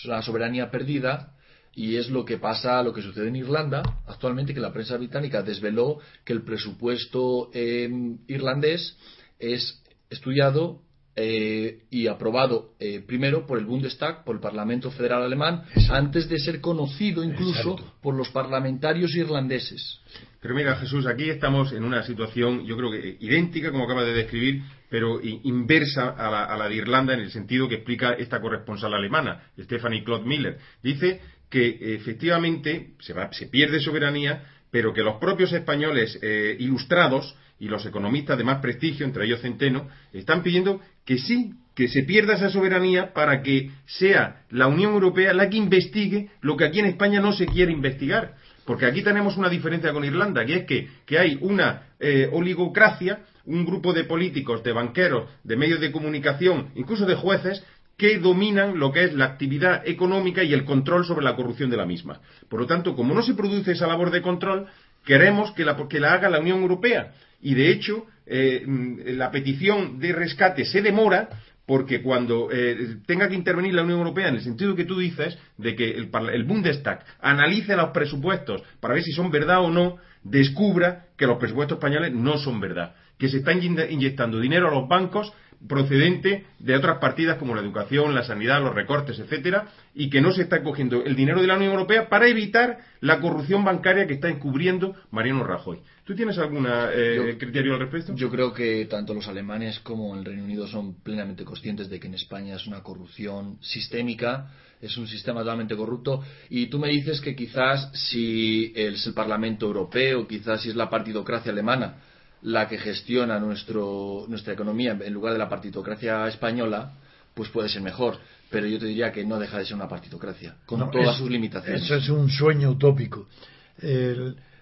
[0.04, 1.34] una soberanía perdida
[1.74, 5.42] y es lo que pasa, lo que sucede en Irlanda actualmente, que la prensa británica
[5.42, 7.88] desveló que el presupuesto eh,
[8.28, 8.96] irlandés
[9.38, 10.83] es estudiado
[11.16, 16.38] eh, y aprobado eh, primero por el Bundestag, por el Parlamento Federal Alemán, antes de
[16.38, 20.00] ser conocido incluso por los parlamentarios irlandeses.
[20.40, 24.12] Pero mira, Jesús, aquí estamos en una situación, yo creo que idéntica, como acaba de
[24.12, 29.50] describir, pero inversa a la, de Irlanda en el sentido que explica esta corresponsal alemana,
[29.58, 30.58] Stephanie Claude Miller.
[30.82, 37.68] Dice que efectivamente se, se pierde soberanía, pero que los propios españoles eh, ilustrados y
[37.68, 42.34] los economistas de más prestigio, entre ellos Centeno, están pidiendo que sí, que se pierda
[42.34, 46.86] esa soberanía para que sea la Unión Europea la que investigue lo que aquí en
[46.86, 48.34] España no se quiere investigar.
[48.64, 50.66] Porque aquí tenemos una diferencia con Irlanda, que es
[51.06, 56.70] que, hay una eh, oligocracia, un grupo de políticos, de banqueros, de medios de comunicación,
[56.74, 57.62] incluso de jueces,
[57.96, 61.76] que dominan lo que es la actividad económica y el control sobre la corrupción de
[61.76, 62.20] la misma.
[62.48, 64.66] Por lo tanto, como no se produce esa labor de control,
[65.04, 69.30] queremos que la, que la haga la Unión Europea y de hecho eh, mm, la
[69.30, 71.28] petición de rescate se demora
[71.66, 75.38] porque cuando eh, tenga que intervenir la Unión Europea en el sentido que tú dices
[75.56, 81.06] de que el, Bundestag analice los presupuestos para ver si son verdad o no, descubra
[81.16, 85.32] que los presupuestos españoles no son verdad, que se están inyectando dinero a los bancos
[85.68, 90.32] procedente de otras partidas como la educación, la sanidad, los recortes, etcétera, y que no
[90.32, 94.14] se está cogiendo el dinero de la Unión Europea para evitar la corrupción bancaria que
[94.14, 95.80] está encubriendo Mariano Rajoy.
[96.04, 98.14] ¿Tú tienes algún eh, criterio al respecto?
[98.14, 102.08] Yo creo que tanto los alemanes como el Reino Unido son plenamente conscientes de que
[102.08, 104.50] en España es una corrupción sistémica,
[104.82, 109.66] es un sistema totalmente corrupto, y tú me dices que quizás si es el Parlamento
[109.66, 111.96] Europeo, quizás si es la partidocracia alemana,
[112.44, 116.92] la que gestiona nuestro, nuestra economía en lugar de la partitocracia española,
[117.32, 118.18] pues puede ser mejor.
[118.50, 121.82] Pero yo te diría que no deja de ser una partitocracia, con todas sus limitaciones.
[121.82, 123.26] Eso es un sueño utópico.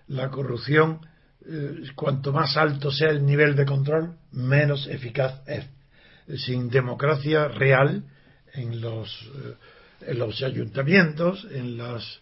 [0.09, 1.01] la corrupción,
[1.45, 5.67] eh, cuanto más alto sea el nivel de control, menos eficaz es.
[6.41, 8.05] Sin democracia real
[8.55, 9.55] en los, eh,
[10.07, 12.21] en los ayuntamientos, en las,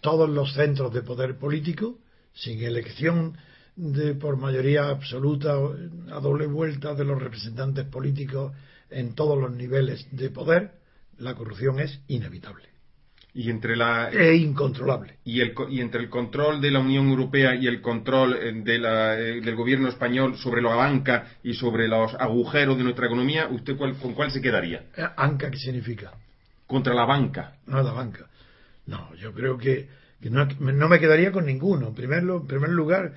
[0.00, 1.98] todos los centros de poder político,
[2.32, 3.36] sin elección
[3.76, 8.52] de por mayoría absoluta a doble vuelta de los representantes políticos
[8.90, 10.72] en todos los niveles de poder,
[11.18, 12.68] la corrupción es inevitable.
[13.34, 15.16] Y entre la e incontrolable.
[15.24, 18.78] Y, el, y entre el control de la Unión Europea y el control eh, de
[18.78, 23.48] la, eh, del gobierno español sobre la banca y sobre los agujeros de nuestra economía,
[23.48, 24.84] ¿usted cuál, con cuál se quedaría?
[24.94, 26.12] Eh, ¿Anca qué significa?
[26.66, 27.56] Contra la banca.
[27.66, 28.28] No, la banca.
[28.86, 29.88] No, yo creo que
[30.30, 31.88] no, me quedaría con ninguno.
[31.88, 33.12] En primer, en primer lugar,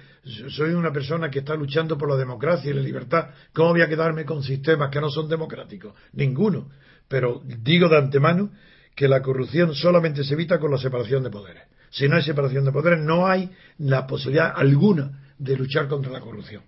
[0.50, 3.30] soy una persona que está luchando por la democracia y la libertad.
[3.54, 5.94] ¿Cómo voy a quedarme con sistemas que no son democráticos?
[6.14, 6.70] Ninguno.
[7.08, 8.52] Pero digo de antemano
[8.96, 11.64] que la corrupción solamente se evita con la separación de poderes.
[11.92, 16.22] Si no hay separación de poderes, no hay la posibilidad alguna de luchar contra la
[16.22, 16.64] corrupción.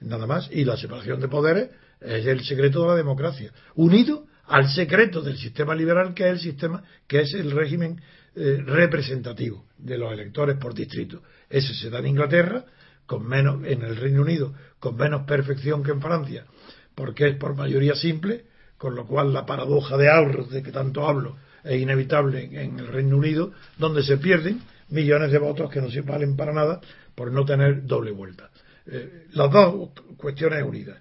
[0.00, 0.48] Nada más.
[0.52, 3.52] Y la separación de poderes es el secreto de la democracia.
[3.74, 8.00] Unido al secreto del sistema liberal que es el sistema, que es el régimen
[8.34, 11.22] eh, representativo de los electores por distrito.
[11.50, 12.64] Ese se da en Inglaterra,
[13.06, 16.46] con menos, en el Reino Unido, con menos perfección que en Francia,
[16.94, 18.46] porque es por mayoría simple,
[18.78, 22.88] con lo cual la paradoja de ahorros de que tanto hablo es inevitable en el
[22.88, 26.80] Reino Unido, donde se pierden millones de votos que no se valen para nada
[27.14, 28.50] por no tener doble vuelta.
[28.86, 30.98] Eh, las dos cuestiones unidas,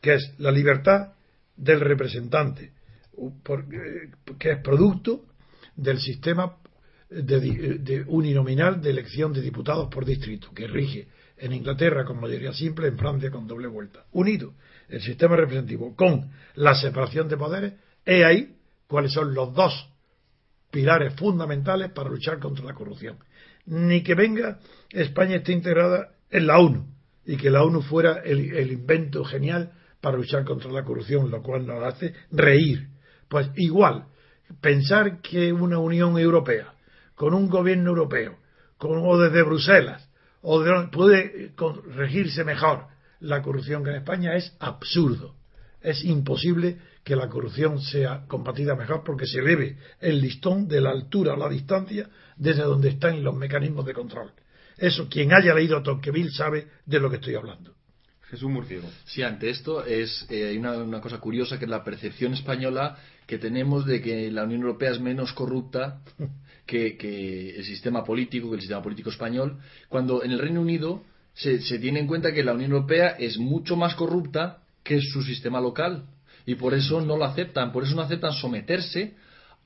[0.00, 1.12] que es la libertad
[1.56, 2.72] del representante,
[3.16, 5.24] eh, que es producto
[5.78, 6.56] del sistema
[7.08, 12.88] de, uninominal de elección de diputados por distrito, que rige en Inglaterra con mayoría simple,
[12.88, 14.04] en Francia con doble vuelta.
[14.12, 14.54] Unido
[14.88, 19.88] el sistema representativo con la separación de poderes, he ahí cuáles son los dos
[20.70, 23.18] pilares fundamentales para luchar contra la corrupción.
[23.66, 24.58] Ni que venga
[24.90, 26.86] España esté integrada en la ONU
[27.24, 31.66] y que la ONU fuera el invento genial para luchar contra la corrupción, lo cual
[31.66, 32.88] nos hace reír.
[33.28, 34.06] Pues igual,
[34.60, 36.74] pensar que una Unión Europea,
[37.14, 38.38] con un gobierno europeo,
[38.78, 40.08] o desde Bruselas,
[40.42, 41.52] o puede
[41.94, 42.86] regirse mejor
[43.20, 45.34] la corrupción que en España es absurdo.
[45.80, 50.90] Es imposible que la corrupción sea combatida mejor porque se eleve el listón de la
[50.90, 54.32] altura o la distancia desde donde están los mecanismos de control.
[54.76, 57.77] Eso, quien haya leído Tocqueville sabe de lo que estoy hablando.
[58.30, 58.88] Jesús Murciego.
[59.06, 63.38] Sí, ante esto es eh, hay una, cosa curiosa que es la percepción española que
[63.38, 66.00] tenemos de que la Unión Europea es menos corrupta
[66.66, 71.60] que, el sistema político, que el sistema político español, cuando en el Reino Unido se,
[71.62, 75.60] se tiene en cuenta que la Unión Europea es mucho más corrupta que su sistema
[75.60, 76.04] local
[76.44, 79.14] y por eso no lo aceptan, por eso no aceptan someterse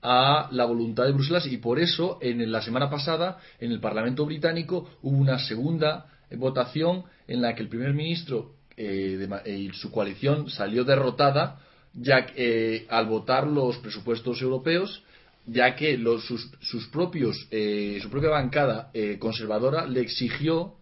[0.02, 4.26] a la voluntad de Bruselas y por eso en la semana pasada en el Parlamento
[4.26, 10.48] británico hubo una segunda votación en la que el primer ministro eh, y su coalición
[10.48, 11.60] salió derrotada
[11.94, 15.02] ya eh, al votar los presupuestos europeos
[15.46, 20.74] ya que los, sus, propios eh, su propia bancada conservadora le exigió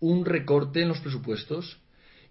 [0.00, 1.78] un recorte en los presupuestos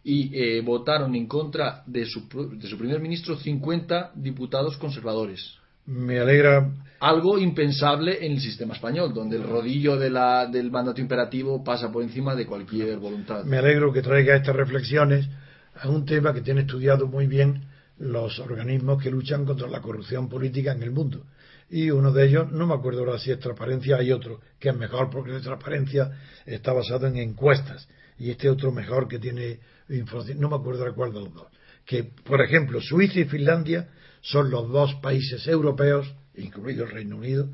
[0.03, 2.27] y votaron en contra de su,
[2.57, 6.69] de su primer ministro 50 diputados conservadores me alegra.
[6.99, 11.91] Algo impensable en el sistema español, donde el rodillo de la, del mandato imperativo pasa
[11.91, 13.43] por encima de cualquier voluntad.
[13.43, 15.27] Me alegro que traiga estas reflexiones
[15.75, 17.65] a un tema que tiene estudiado muy bien
[17.99, 21.23] los organismos que luchan contra la corrupción política en el mundo.
[21.69, 24.75] Y uno de ellos, no me acuerdo ahora si es transparencia, hay otro que es
[24.75, 26.11] mejor porque la transparencia
[26.45, 27.87] está basado en encuestas.
[28.17, 31.47] Y este otro mejor que tiene información, no me acuerdo de cuál de los dos.
[31.85, 33.87] Que, por ejemplo, Suiza y Finlandia
[34.27, 37.49] son los dos países europeos, incluido el Reino Unido,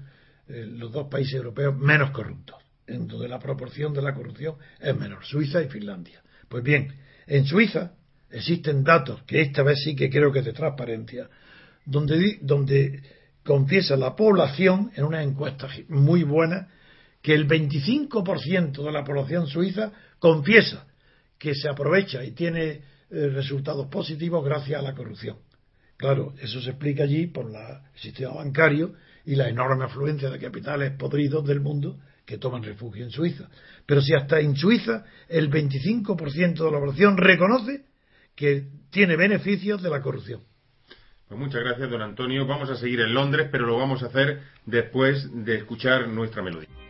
[0.48, 2.58] eh, los dos países europeos menos corruptos,
[2.88, 6.24] en donde la proporción de la corrupción es menor, Suiza y Finlandia.
[6.50, 6.96] Pues bien,
[7.28, 7.94] en Suiza
[8.32, 11.30] existen datos, que esta vez sí que creo que es de transparencia,
[11.86, 13.04] donde, donde
[13.44, 16.70] confiesa la población, en una encuesta muy buena,
[17.22, 20.88] que el 25% de la población suiza confiesa
[21.38, 22.82] que se aprovecha y tiene eh,
[23.30, 25.38] resultados positivos gracias a la corrupción.
[26.04, 30.38] Claro, eso se explica allí por la, el sistema bancario y la enorme afluencia de
[30.38, 33.48] capitales podridos del mundo que toman refugio en Suiza.
[33.86, 37.86] Pero si hasta en Suiza el 25% de la población reconoce
[38.36, 40.42] que tiene beneficios de la corrupción.
[41.30, 42.46] Pues muchas gracias, don Antonio.
[42.46, 46.83] Vamos a seguir en Londres, pero lo vamos a hacer después de escuchar nuestra melodía.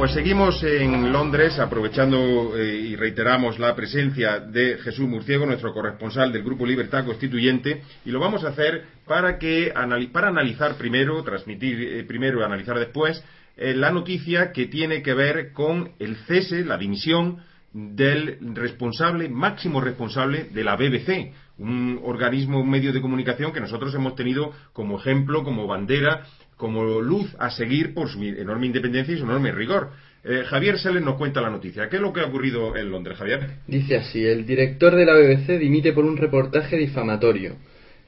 [0.00, 6.32] Pues seguimos en Londres aprovechando eh, y reiteramos la presencia de Jesús Murciego, nuestro corresponsal
[6.32, 9.74] del Grupo Libertad Constituyente, y lo vamos a hacer para que
[10.10, 13.22] para analizar primero, transmitir eh, primero y analizar después
[13.58, 17.42] eh, la noticia que tiene que ver con el cese, la dimisión
[17.74, 23.94] del responsable, máximo responsable de la BBC, un organismo, un medio de comunicación que nosotros
[23.94, 26.24] hemos tenido como ejemplo, como bandera,
[26.60, 29.90] como luz a seguir por su enorme independencia y su enorme rigor.
[30.22, 31.88] Eh, Javier Seles nos cuenta la noticia.
[31.88, 33.40] ¿Qué es lo que ha ocurrido en Londres, Javier?
[33.66, 37.56] Dice así, el director de la BBC dimite por un reportaje difamatorio.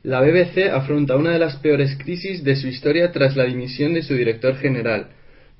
[0.03, 4.03] La BBC afronta una de las peores crisis de su historia tras la dimisión de
[4.03, 5.07] su director general,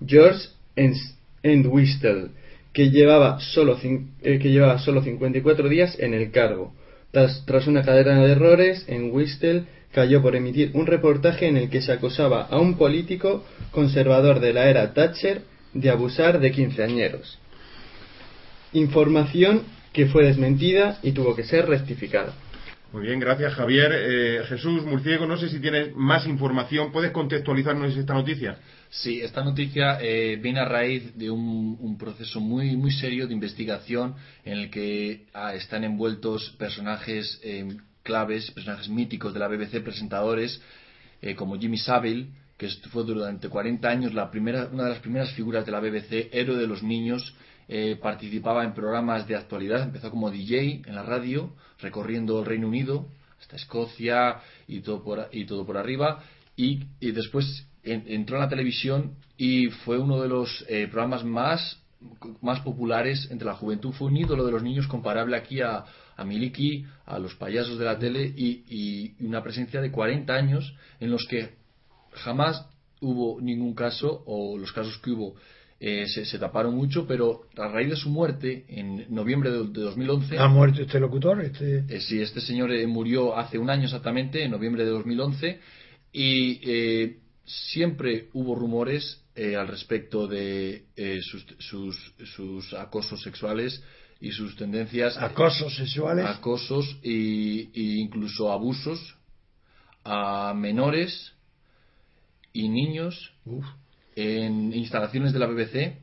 [0.05, 0.49] George
[1.43, 2.27] Entwistle,
[2.75, 6.75] que llevaba solo, eh, que llevaba solo 54 días en el cargo.
[7.11, 11.83] Tras, tras una cadena de errores, Entwistle cayó por emitir un reportaje en el que
[11.83, 15.43] se acosaba a un político conservador de la era Thatcher
[15.75, 17.39] de abusar de quinceañeros.
[18.73, 22.35] Información que fue desmentida y tuvo que ser rectificada.
[22.93, 23.91] Muy bien, gracias Javier.
[23.95, 26.93] Eh, Jesús Murciego, no sé si tienes más información.
[26.93, 28.59] ¿Puedes contextualizarnos esta noticia?
[28.91, 34.15] Sí, esta noticia eh, viene a raíz de un, proceso muy, muy serio de investigación
[34.45, 37.67] en el que ah, están envueltos personajes eh,
[38.03, 40.61] claves, personajes míticos de la BBC, presentadores
[41.37, 42.27] como Jimmy Savile,
[42.63, 46.29] que fue durante 40 años la primera, una de las primeras figuras de la BBC,
[46.33, 47.35] héroe de los niños,
[47.69, 52.69] eh, participaba en programas de actualidad, empezó como DJ en la radio, recorriendo el Reino
[52.69, 53.09] Unido,
[53.41, 56.23] hasta Escocia y todo por, y todo por arriba,
[56.57, 61.81] y, después entró en la televisión y fue uno de los eh, programas más,
[62.41, 65.85] más populares entre la juventud, fue un ídolo de los niños comparable aquí a,
[66.17, 70.75] a Miliki, a los payasos de la tele y, y una presencia de 40 años
[71.01, 71.51] en los que
[72.13, 72.67] jamás
[73.01, 75.35] hubo ningún caso, o los casos que hubo
[75.85, 80.39] eh, se, taparon mucho, pero a raíz de su muerte, en noviembre de, 2011...
[80.39, 81.43] ¿Ha muerto este locutor?
[81.43, 81.85] Este...
[81.89, 85.59] Eh, sí, este señor eh, murió hace un año exactamente, en noviembre de 2011,
[86.13, 90.85] y siempre hubo rumores al respecto de
[91.23, 93.83] sus, sus, sus, acosos sexuales
[94.23, 95.19] y sus tendencias...
[95.19, 96.25] ¿Acosos sexuales?
[96.25, 99.17] Acosos e incluso abusos
[100.05, 101.33] a menores
[102.53, 103.33] y niños
[104.15, 105.99] en instalaciones de la BBC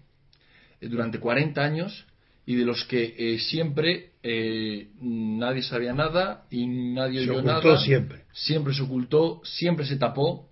[0.81, 2.05] durante 40 años
[2.45, 7.77] y de los que eh, siempre eh, nadie sabía nada y nadie se oyó nada.
[7.79, 8.25] siempre.
[8.33, 10.49] Siempre se ocultó, siempre se tapó.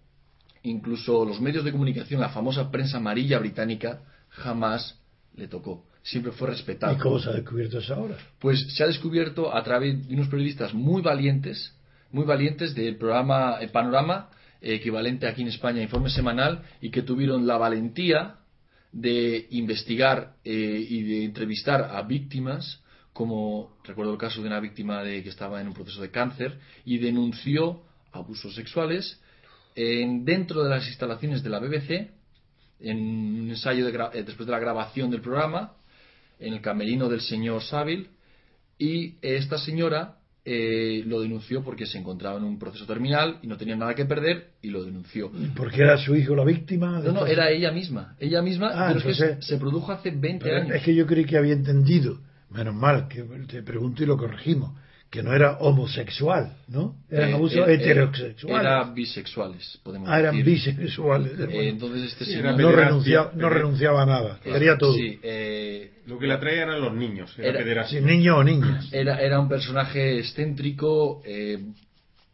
[0.64, 5.02] Incluso los medios de comunicación, la famosa prensa amarilla británica, jamás
[5.36, 5.86] le tocó.
[6.08, 6.94] Siempre fue respetado.
[6.94, 8.18] ¿Y cómo se ha descubierto eso ahora?
[8.40, 11.76] Pues se ha descubierto a través de unos periodistas muy valientes,
[12.14, 14.30] muy valientes del programa Panorama,
[14.62, 18.38] equivalente aquí en España Informe Semanal, y que tuvieron la valentía
[18.94, 25.04] de investigar eh, y de entrevistar a víctimas, como recuerdo el caso de una víctima
[25.04, 27.82] de, que estaba en un proceso de cáncer y denunció
[28.14, 29.20] abusos sexuales
[29.76, 32.12] en, dentro de las instalaciones de la BBC,
[32.80, 35.74] en un ensayo eh, después de la grabación del programa,
[36.40, 38.08] en el camerino del señor Saville,
[38.78, 43.58] y esta señora eh, lo denunció porque se encontraba en un proceso terminal y no
[43.58, 45.30] tenía nada que perder y lo denunció.
[45.56, 47.02] ¿Porque era su hijo la víctima?
[47.02, 48.16] No, no, era ella misma.
[48.18, 50.76] Ella misma, ah, pero se produjo hace 20 años.
[50.76, 54.72] Es que yo creí que había entendido, menos mal, que te pregunto y lo corregimos,
[55.10, 56.96] que no era homosexual, ¿no?
[57.10, 58.62] Eran eh, abusos eh, heterosexuales.
[58.62, 61.40] Era bisexuales, podemos ah, eran bisexuales.
[61.40, 62.60] Eh, entonces este señor...
[62.60, 64.94] No, renunciaba, no renunciaba a nada, quería todo.
[64.94, 65.20] Sí,
[66.08, 68.90] lo que le atraía eran los niños, era, niños o niñas.
[68.94, 71.22] Era, era un personaje excéntrico,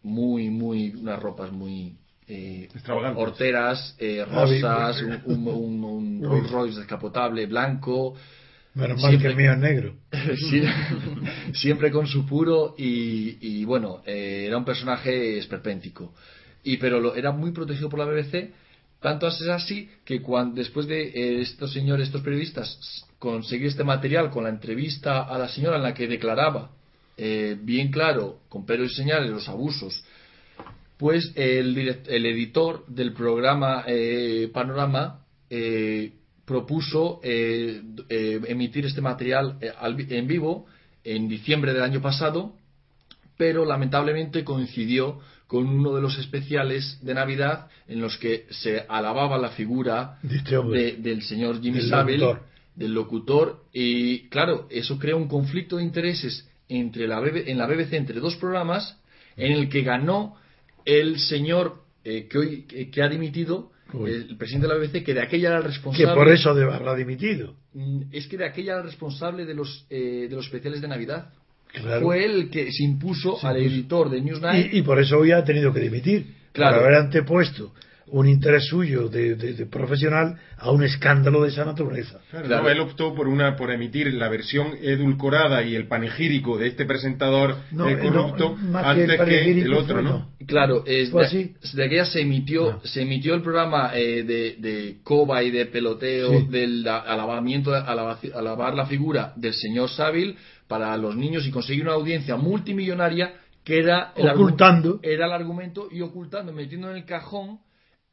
[0.04, 0.90] muy, muy...
[0.96, 1.96] unas ropas muy...
[3.16, 3.96] horteras,
[4.32, 8.16] rosas, un, un, un Rolls Royce descapotable blanco,
[8.76, 9.96] Menos mal que el mío es negro.
[11.54, 16.14] siempre con su puro y, bueno, eh, era un personaje esperpéntico.
[16.64, 18.52] Y, pero lo, era muy protegido por la BBC,
[19.00, 24.30] tanto es así que cuando, después de eh, estos señores, estos periodistas, conseguir este material
[24.30, 26.72] con la entrevista a la señora en la que declaraba
[27.18, 30.04] eh, bien claro, con pero y señales, los abusos,
[30.98, 33.86] pues el, el editor del programa
[34.54, 35.20] Panorama
[36.46, 39.72] propuso eh, eh, emitir este material eh,
[40.10, 40.66] en vivo
[41.04, 42.56] en diciembre del año pasado,
[43.38, 49.38] pero lamentablemente coincidió con uno de los especiales de Navidad en los que se alababa
[49.38, 50.56] la figura este
[50.98, 52.38] del señor Jimmy Savile,
[52.76, 57.94] del locutor, y claro, eso crea un conflicto de intereses entre la en la BBC
[57.94, 58.98] entre dos programas
[59.36, 60.38] en el que ganó
[60.86, 63.73] el señor que hoy que ha dimitido
[64.06, 66.08] el presidente de la BBC, que de aquella era el responsable.
[66.08, 67.56] Que por eso habrá dimitido.
[67.74, 70.88] Mm, es que de aquella era el responsable de los, eh, de los especiales de
[70.88, 71.30] Navidad.
[71.68, 72.06] Claro.
[72.06, 74.74] Fue el que se impuso al editor de Newsnight.
[74.74, 76.28] Y, y por eso hoy ha tenido que dimitir.
[76.52, 76.78] Claro.
[76.78, 77.74] Por haber antepuesto
[78.14, 82.20] un interés suyo de, de- de profesional a un escándalo de esa naturaleza.
[82.30, 82.64] Claro, Claro.
[82.64, 86.86] no, él optó por una por emitir la versión edulcorada y el panegírico de este
[86.86, 90.10] presentador No, eh, eh, corrupto no, más que el antes que, el otro, fue, ¿no?
[90.12, 90.46] no.
[90.46, 91.56] Claro, es ¿Fue de, así?
[91.76, 92.80] de aquella se emitió, Ah.
[92.84, 96.48] se emitió el programa eh, de, de coba y de peloteo Sí.
[96.52, 100.36] del alabamiento, alaba- alabar la figura del señor Savile
[100.68, 103.34] para los niños y conseguir una audiencia multimillonaria
[103.64, 105.00] que era el, Ocultando.
[105.02, 107.58] era el argumento y ocultando, metiendo en el cajón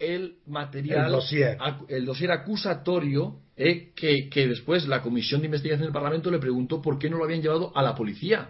[0.01, 1.59] el material, El dossier.
[1.88, 6.80] el dossier acusatorio eh, que, que después la comisión de investigación del Parlamento le preguntó
[6.82, 8.48] por qué no lo habían llevado a la policía,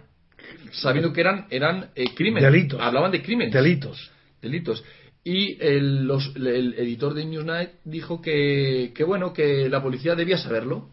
[0.71, 2.79] sabiendo que eran, eran eh, crímenes, Delitos.
[2.81, 4.11] hablaban de crímenes Delitos.
[4.41, 4.83] delitos.
[5.23, 10.37] Y el, los- el editor de Newsnight dijo que, que, bueno, que la policía debía
[10.37, 10.89] saberlo,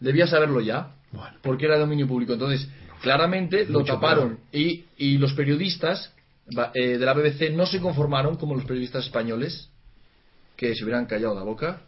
[0.00, 1.38] debía saberlo ya, Bueno.
[1.42, 2.34] porque era dominio público.
[2.34, 2.68] Entonces,
[3.00, 4.40] claramente lo taparon.
[4.52, 6.12] Y, y los periodistas
[6.74, 9.69] eh, de la BBC no se conformaron como los periodistas españoles,
[10.60, 11.80] que se hubieran callado la boca,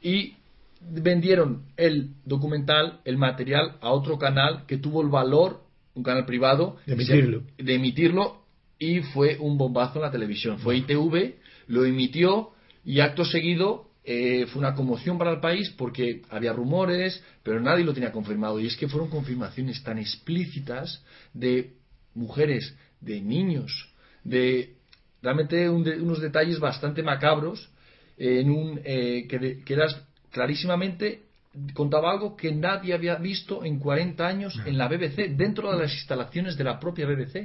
[0.00, 0.36] y
[0.80, 5.60] vendieron el documental, el material, a otro canal que tuvo el valor,
[5.94, 7.42] un canal privado, De emitirlo.
[7.58, 8.42] de emitirlo
[8.78, 10.58] y fue un bombazo en la televisión.
[10.58, 11.34] Fue ITV,
[11.68, 17.22] lo emitió y acto seguido eh, fue una conmoción para el país porque había rumores,
[17.44, 18.58] pero nadie lo tenía confirmado.
[18.58, 21.74] Y es que fueron confirmaciones tan explícitas de
[22.14, 23.70] mujeres, de niños,
[24.24, 24.74] de
[25.22, 27.68] realmente un de- unos detalles bastante macabros
[28.40, 29.96] en un eh, que, de- que eras
[30.30, 31.22] clarísimamente
[31.74, 35.92] contaba algo que nadie había visto en 40 años en la BBC dentro de las
[35.92, 37.36] instalaciones de la propia BBC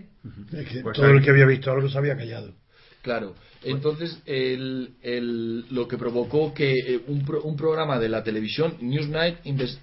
[0.53, 2.53] Es que Pues todo ahí- el que había visto algo se había callado.
[3.01, 8.23] Claro, entonces el, el- lo que provocó que eh, un, pro- un programa de la
[8.23, 9.79] televisión, Newsnight, inves-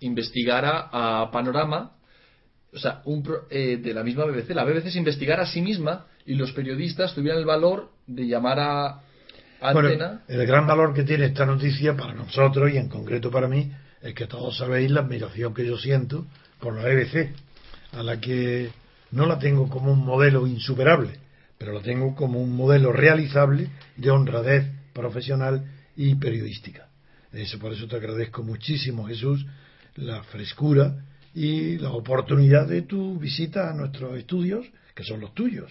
[0.00, 1.92] investigara a Panorama,
[2.72, 5.60] o sea, un pro- eh, de la misma BBC, la BBC se investigara a sí
[5.62, 9.00] misma y los periodistas tuvieran el valor de llamar a
[9.60, 13.72] Bueno, el gran valor que tiene esta noticia para nosotros y en concreto para mí
[14.02, 16.26] es que todos sabéis la admiración que yo siento
[16.60, 17.30] por la BBC,
[17.92, 18.70] a la que
[19.12, 21.10] no la tengo como un modelo insuperable,
[21.58, 25.64] pero la tengo como un modelo realizable de honradez profesional
[25.96, 26.88] y periodística.
[27.32, 29.46] Eso por eso te agradezco muchísimo, Jesús,
[29.96, 31.04] la frescura
[31.34, 35.70] y la oportunidad de tu visita a nuestros estudios, que son los tuyos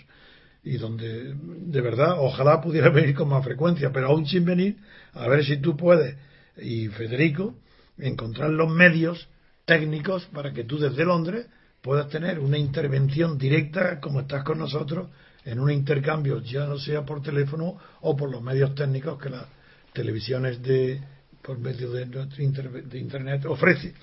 [0.66, 4.78] y donde de verdad ojalá pudiera venir con más frecuencia, pero aún sin venir,
[5.13, 6.18] a ver si tú puedes
[6.57, 7.55] y Federico
[7.97, 9.30] encontrar los medios
[9.66, 11.45] técnicos para que tú desde Londres
[11.82, 15.09] puedas tener una intervención directa como estás con nosotros
[15.45, 19.45] en un intercambio, ya no sea por teléfono o por los medios técnicos que las
[19.93, 20.99] televisiones de
[21.43, 23.93] por medio de, de internet ofrece.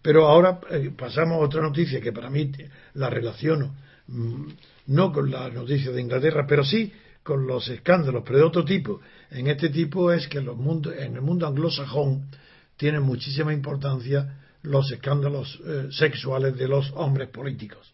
[0.00, 2.50] Pero ahora eh, pasamos a otra noticia que para mí
[2.94, 3.74] la relaciono
[4.08, 6.92] no con la noticia de Inglaterra, pero sí
[7.22, 9.00] con los escándalos, pero de otro tipo.
[9.30, 10.56] En este tipo es que los
[10.96, 12.28] en el mundo anglosajón
[12.76, 17.92] tienen muchísima importancia los escándalos eh, sexuales de los hombres políticos.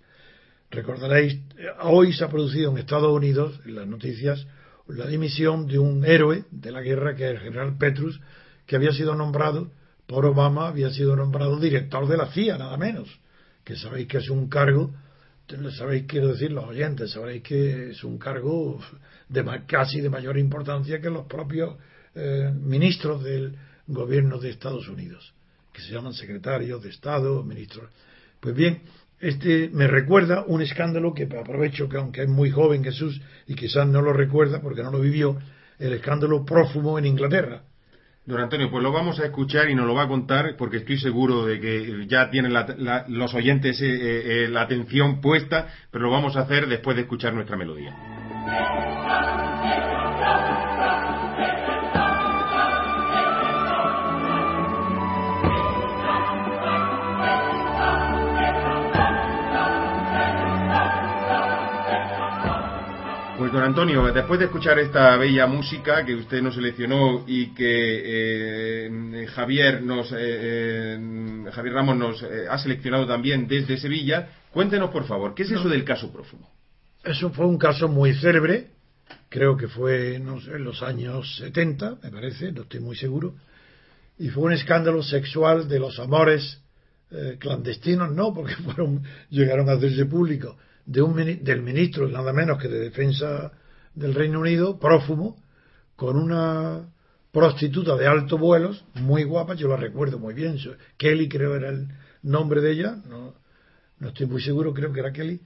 [0.71, 4.47] Recordaréis, eh, hoy se ha producido en Estados Unidos, en las noticias,
[4.89, 8.21] la dimisión de un héroe de la guerra, que es el general Petrus,
[8.67, 9.71] que había sido nombrado
[10.07, 13.09] por Obama, había sido nombrado director de la CIA, nada menos.
[13.65, 14.93] Que sabéis que es un cargo,
[15.77, 18.81] sabéis, quiero decir, los oyentes, sabréis que es un cargo
[19.29, 21.77] de casi de mayor importancia que los propios
[22.15, 25.33] eh, ministros del gobierno de Estados Unidos,
[25.73, 27.91] que se llaman secretarios de Estado, ministros.
[28.41, 28.83] Pues bien,
[29.21, 33.87] este me recuerda un escándalo que aprovecho que aunque es muy joven Jesús y quizás
[33.87, 35.39] no lo recuerda porque no lo vivió,
[35.79, 37.63] el escándalo prófumo en Inglaterra.
[38.25, 40.97] Don Antonio, pues lo vamos a escuchar y nos lo va a contar porque estoy
[40.99, 45.67] seguro de que ya tienen la- la- los oyentes eh, eh, eh, la atención puesta,
[45.91, 47.93] pero lo vamos a hacer después de escuchar nuestra melodía.
[63.53, 69.27] Don Antonio, después de escuchar esta bella música que usted nos seleccionó y que eh,
[69.27, 75.05] Javier nos eh, eh, Javier Ramos nos eh, ha seleccionado también desde Sevilla, cuéntenos por
[75.05, 76.51] favor, ¿qué es eso del caso prófumo?
[77.05, 78.69] Eso fue un caso muy célebre,
[79.29, 83.35] creo que fue no sé, en los años 70, me parece, no estoy muy seguro,
[84.19, 86.63] y fue un escándalo sexual de los amores
[87.11, 90.57] eh, clandestinos, no, porque fueron llegaron a hacerse públicos,
[90.87, 93.53] de un, del ministro, nada menos que de Defensa
[93.95, 95.43] del Reino Unido, prófumo,
[95.97, 96.89] con una
[97.31, 100.59] prostituta de alto vuelos, muy guapa, yo la recuerdo muy bien.
[100.97, 101.89] Kelly creo era el
[102.23, 103.35] nombre de ella, no,
[103.99, 105.41] no estoy muy seguro, creo que era Kelly.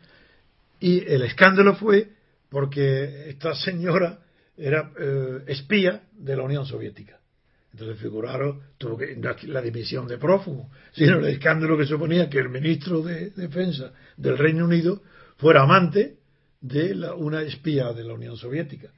[0.80, 2.10] Y el escándalo fue
[2.48, 4.18] porque esta señora
[4.56, 7.18] era eh, espía de la Unión Soviética.
[7.72, 9.18] Entonces figuraron, tuvo que
[9.48, 14.38] la dimisión de prófugo, sino el escándalo que suponía que el ministro de Defensa del
[14.38, 15.02] Reino Unido
[15.36, 16.16] fuera amante
[16.60, 18.92] de la, una espía de la Unión Soviética.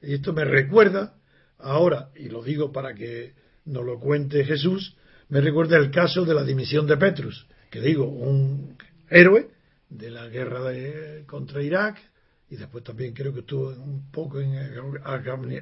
[0.00, 1.14] Y esto me recuerda
[1.58, 3.34] ahora, y lo digo para que
[3.64, 4.96] nos lo cuente Jesús,
[5.28, 8.76] me recuerda el caso de la dimisión de Petrus, que digo, un
[9.08, 9.48] héroe
[9.88, 11.98] de la guerra de, contra Irak,
[12.50, 14.54] y después también creo que estuvo un poco en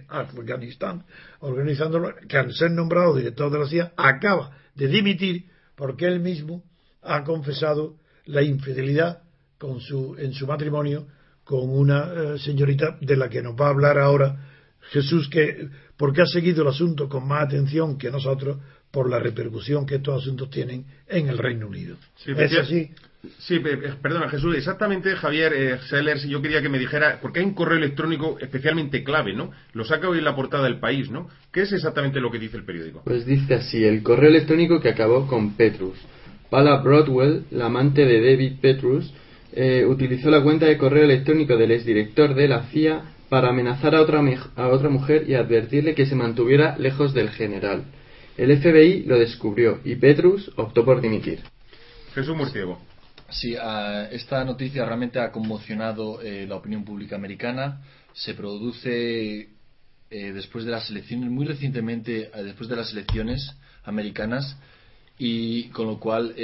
[0.09, 1.05] Afganistán
[1.39, 6.65] organizándolo, que al ser nombrado director de la CIA acaba de dimitir porque él mismo
[7.03, 9.23] ha confesado la infidelidad
[9.61, 11.07] con su, en su matrimonio
[11.45, 14.49] con una eh, señorita de la que nos va a hablar ahora
[14.91, 18.57] Jesús, que porque ha seguido el asunto con más atención que nosotros
[18.91, 21.97] por la repercusión que estos asuntos tienen en el Reino Unido.
[22.25, 22.91] ¿Es así?
[23.39, 23.61] Sí,
[24.01, 27.77] perdona Jesús, exactamente Javier eh, Sellers, yo quería que me dijera, porque hay un correo
[27.77, 29.51] electrónico especialmente clave, ¿no?
[29.75, 31.29] Lo saca hoy en la portada del país, ¿no?
[31.53, 33.03] ¿Qué es exactamente lo que dice el periódico?
[33.05, 35.99] Pues dice así, el correo electrónico que acabó con Petrus.
[36.49, 39.13] Pala Broadwell, la amante de David Petrus,
[39.53, 44.03] eh, utilizó la cuenta de correo electrónico del exdirector de la CIA para amenazar a
[44.03, 44.21] otra,
[44.57, 47.85] a otra mujer y advertirle que se mantuviera lejos del general.
[48.37, 51.41] El FBI lo descubrió y Petrus optó por dimitir.
[52.15, 52.81] Jesús Murciego.
[53.31, 53.55] Sí,
[54.11, 57.81] esta noticia realmente ha conmocionado eh, la opinión pública americana.
[58.13, 59.49] Se produce
[60.11, 64.57] eh, después de las elecciones, muy recientemente, eh, después de las elecciones americanas,
[65.17, 66.35] y con lo cual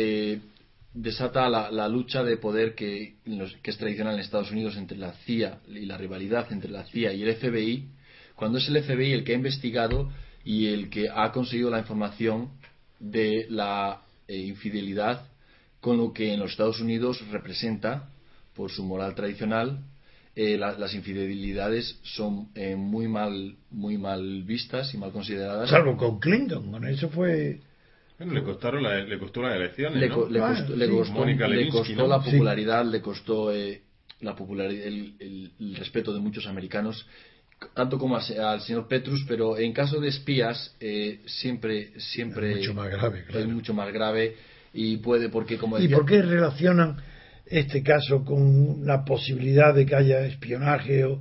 [0.96, 3.16] desata la, lucha de poder que,
[3.62, 7.12] que, es tradicional en Estados Unidos entre la CIA y la rivalidad entre la CIA
[7.12, 7.88] y el FBI,
[8.34, 10.10] cuando es el FBI el que ha investigado
[10.44, 12.50] y el que ha conseguido la información
[12.98, 15.26] de la infidelidad
[15.80, 18.08] con lo que en los Estados Unidos representa,
[18.54, 19.80] por su moral tradicional,
[20.34, 25.70] eh, las infidelidades son eh, muy mal muy mal vistas y mal consideradas.
[25.70, 27.60] Salvo con Clinton, eso fue...
[28.18, 30.26] Bueno, le, costaron le costó las elecciones, le, ¿no?
[30.28, 33.82] le, costó, le costó, la popularidad, le costó eh,
[34.20, 37.06] la popularidad, el, respeto de muchos americanos,
[37.74, 40.74] tanto como al señor Petrus, pero en caso de espías
[41.26, 44.36] siempre siempre es mucho más grave, es mucho más grave
[44.72, 46.96] y puede porque como ¿Y por qué relacionan
[47.46, 51.20] este caso con la posibilidad de que haya espionaje o,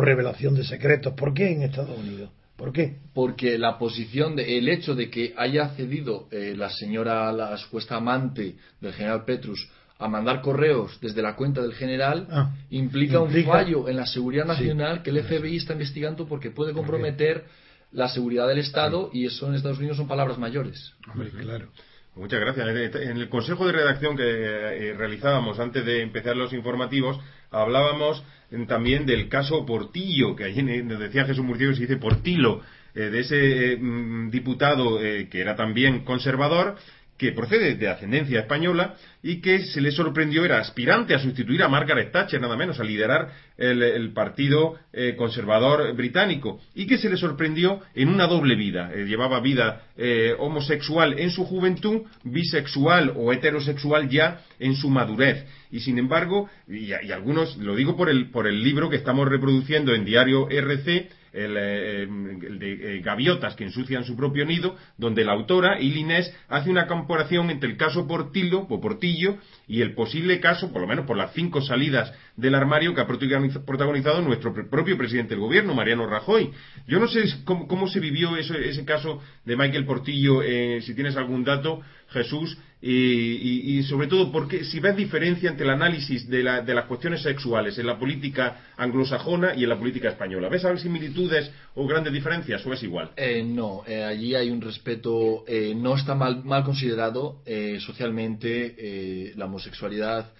[0.00, 1.14] revelación de secretos?
[1.14, 2.30] ¿Por qué en Estados Unidos?
[2.56, 2.96] ¿Por qué?
[3.12, 7.96] Porque la posición, de, el hecho de que haya cedido eh, la señora, la supuesta
[7.96, 13.32] amante del general Petrus, a mandar correos desde la cuenta del general, ah, implica, un
[13.44, 17.44] fallo en la seguridad nacional que el FBI está investigando porque puede comprometer
[17.92, 20.92] la seguridad del Estado y eso en Estados Unidos son palabras mayores.
[21.40, 21.68] claro.
[22.16, 22.66] Muchas gracias.
[22.96, 28.24] En el consejo de redacción que eh, realizábamos antes de empezar los informativos, hablábamos
[28.66, 32.62] también del caso Portillo, que allí nos decía Jesús Murciego, se dice Portillo,
[32.94, 36.76] eh, de ese eh, mm, diputado que era también conservador
[37.18, 41.68] que procede de ascendencia española y que se le sorprendió, era aspirante a sustituir a
[41.68, 47.16] Margaret Thatcher, nada menos, a liderar el, partido eh, conservador británico, y que se le
[47.16, 48.92] sorprendió en una doble vida.
[48.94, 55.46] Eh, llevaba vida eh, homosexual en su juventud, bisexual o heterosexual ya en su madurez.
[55.72, 59.28] Y sin embargo, y, y algunos, lo digo por el, por el libro que estamos
[59.28, 64.76] reproduciendo en Diario RC, el, eh, el de eh, gaviotas que ensucian su propio nido,
[64.96, 69.36] donde la autora, Ilinés, hace una comparación entre el caso Portillo, o Portillo
[69.68, 73.06] y el posible caso, por lo menos por las cinco salidas del armario que ha
[73.06, 76.50] protagonizado nuestro propio presidente del gobierno, Mariano Rajoy.
[76.86, 81.44] Yo no sé cómo, se vivió ese, caso de Michael Portillo, eh, si tienes algún
[81.44, 82.58] dato, Jesús,
[82.88, 87.86] y, sobre todo porque si ves diferencia entre el análisis de, las cuestiones sexuales en
[87.86, 90.48] la política anglosajona y en la política española.
[90.48, 93.10] ¿Ves similitudes o grandes diferencias o es igual?
[93.16, 97.42] Eh, no, eh, allí hay un respeto, eh, no está mal, mal considerado
[97.80, 100.32] socialmente la homosexualidad.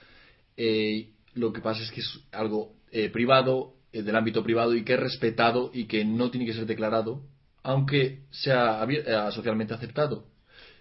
[1.35, 2.75] lo que pasa es que es algo
[3.13, 7.23] privado, del ámbito privado y que es respetado y que no tiene que ser declarado,
[7.63, 8.87] aunque sea
[9.33, 10.36] socialmente aceptado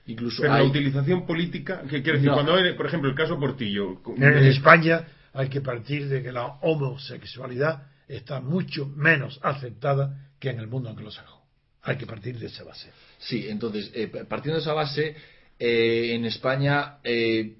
[0.07, 2.31] Incluso Pero la utilización política, ¿qué quiere decir?
[2.31, 4.01] Cuando, por ejemplo, el caso Portillo.
[4.17, 10.59] En España hay que partir de que la homosexualidad está mucho menos aceptada que en
[10.59, 11.41] el mundo anglosajón.
[11.81, 12.89] Hay que partir de esa base.
[13.17, 15.15] Sí, entonces, eh, partiendo de esa base,
[15.57, 17.55] eh, en España eh,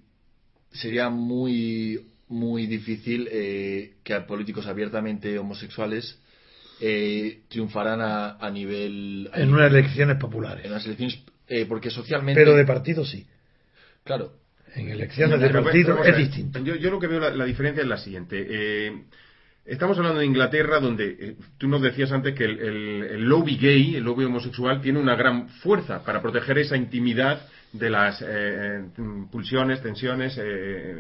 [0.71, 3.27] sería muy, muy difícil
[4.03, 6.19] que a políticos abiertamente homosexuales
[6.79, 9.29] eh, triunfarán a, nivel...
[9.33, 10.65] en unas elecciones populares.
[10.65, 12.39] En las elecciones, eh, porque socialmente...
[12.39, 13.25] Pero de partido sí.
[14.03, 14.33] Claro.
[14.73, 16.59] En elecciones de partido es distinto.
[16.59, 18.45] Yo, yo, lo que veo la, diferencia es la siguiente.
[18.49, 19.03] Eh,
[19.65, 24.25] estamos hablando de Inglaterra, donde tú nos decías antes que el, lobby gay, el lobby
[24.25, 28.23] homosexual, tiene una gran fuerza para proteger esa intimidad de las
[29.31, 30.37] pulsiones, tensiones,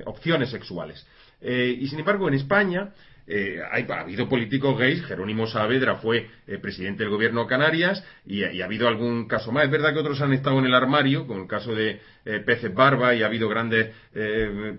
[0.05, 1.05] opciones sexuales.
[1.41, 2.93] y sin embargo, en España
[3.27, 8.43] eh, ha habido políticos gays, Jerónimo Saavedra fue eh, presidente del gobierno de Canarias y,
[8.43, 9.65] ha habido algún caso más.
[9.65, 12.73] Es verdad que otros han estado en el armario, con el caso de eh, Peces
[12.73, 13.93] Barba y ha habido grandes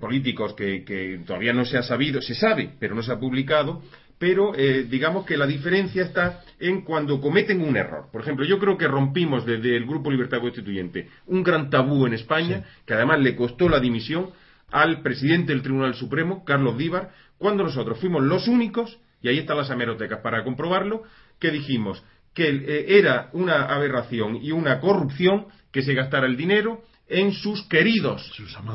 [0.00, 3.82] políticos que, todavía no se ha sabido, se sabe, pero no se ha publicado.
[4.18, 4.52] Pero
[4.88, 8.06] digamos que la diferencia está en cuando cometen un error.
[8.10, 12.14] Por ejemplo, yo creo que rompimos desde el Grupo Libertad Constituyente un gran tabú en
[12.14, 14.30] España, que además le costó la dimisión
[14.70, 19.56] al presidente del Tribunal Supremo, Carlos Díbar, cuando nosotros fuimos los únicos, y ahí están
[19.56, 21.02] las hemerotecas para comprobarlo,
[21.38, 22.02] que dijimos
[22.34, 27.62] que eh, era una aberración y una corrupción que se gastara el dinero en sus
[27.68, 28.32] queridos,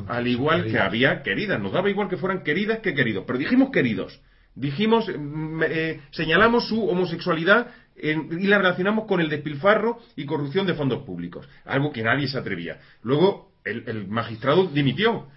[0.07, 3.71] al igual que había queridas, nos daba igual que fueran queridas que queridos, pero dijimos
[3.71, 4.21] queridos,
[4.55, 7.67] dijimos, mm, eh, señalamos su homosexualidad
[8.01, 12.37] y la relacionamos con el despilfarro y corrupción de fondos públicos, algo que nadie se
[12.37, 12.79] atrevía.
[13.03, 15.27] Luego el magistrado dimitió,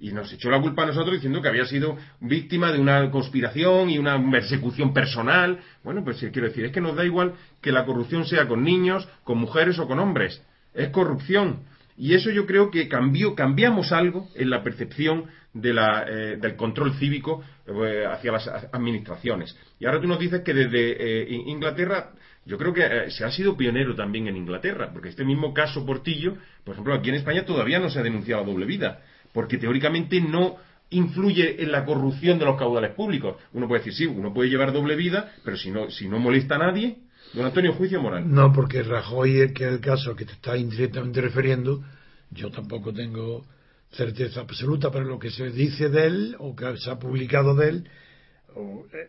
[0.00, 3.90] y nos echó la culpa a nosotros diciendo que había sido víctima de una conspiración
[3.90, 5.58] y una persecución personal.
[5.82, 9.08] Bueno, pues quiero decir, es que nos da igual que la corrupción sea con niños,
[9.24, 10.42] con mujeres o con hombres.
[10.74, 11.64] Es corrupción.
[11.96, 16.54] Y eso yo creo que cambió, cambiamos algo en la percepción de la, eh, del
[16.54, 19.56] control cívico eh, hacia las administraciones.
[19.80, 22.12] Y ahora tú nos dices que desde eh, Inglaterra,
[22.46, 26.36] yo creo que se ha sido pionero también en Inglaterra, porque este mismo caso Portillo,
[26.62, 29.00] por ejemplo, aquí en España todavía no se ha denunciado a doble vida
[29.32, 30.56] porque teóricamente no
[30.90, 33.36] influye en la corrupción de los caudales públicos.
[33.52, 36.54] Uno puede decir, sí, uno puede llevar doble vida, pero si no, si no molesta
[36.54, 36.98] a nadie,
[37.34, 38.24] don Antonio, juicio moral.
[38.32, 41.84] No, porque Rajoy, que es el caso que te está indirectamente refiriendo,
[42.30, 43.44] yo tampoco tengo
[43.90, 47.68] certeza absoluta, pero lo que se dice de él, o que se ha publicado de
[47.68, 47.90] él,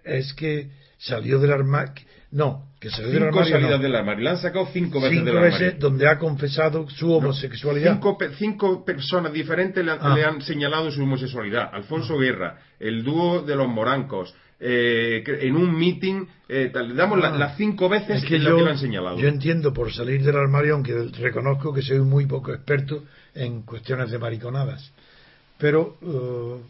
[0.03, 1.93] es que salió del armario.
[2.31, 3.51] No, que salió del armario.
[3.51, 4.23] salidas del armario.
[4.23, 7.99] Le han sacado cinco veces cinco veces donde ha confesado su homosexualidad.
[8.37, 10.37] cinco, personas diferentes le han, ah.
[10.41, 11.69] señalado su homosexualidad.
[11.73, 12.21] Alfonso ah.
[12.21, 14.33] Guerra, el dúo de los morancos.
[14.61, 17.31] Eh, en un meeting, eh, le damos ah.
[17.31, 19.17] las cinco veces que, yo, han señalado.
[19.17, 24.11] Yo entiendo por salir del armario, aunque reconozco que soy muy poco experto en cuestiones
[24.11, 24.91] de mariconadas.
[25.57, 26.61] Pero uh,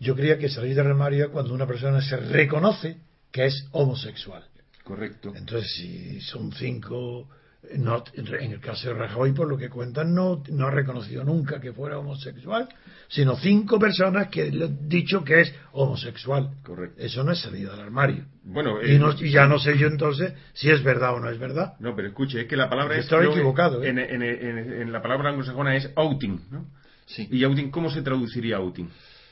[0.00, 2.96] yo creía que salir del armario cuando una persona se reconoce
[3.30, 4.42] que es homosexual.
[4.82, 5.32] Correcto.
[5.36, 7.28] Entonces, si son cinco,
[7.76, 11.60] no, en el caso de Rajoy, por lo que cuentan, no, no ha reconocido nunca
[11.60, 12.68] que fuera homosexual,
[13.08, 16.54] sino cinco personas que le han dicho que es homosexual.
[16.64, 17.00] Correcto.
[17.00, 18.24] Eso no es salida del armario.
[18.42, 21.74] Bueno, y, eh, ya no sé yo entonces si es verdad o no es verdad.
[21.78, 23.04] No, pero escuche, es que la palabra es.
[23.04, 23.84] Estaba equivocado.
[23.84, 23.90] ¿eh?
[23.90, 26.66] En, en, en, la palabra anglosajona es outing, ¿no?
[27.04, 27.28] Sí.
[27.30, 28.88] ¿Y outing cómo se traduciría outing?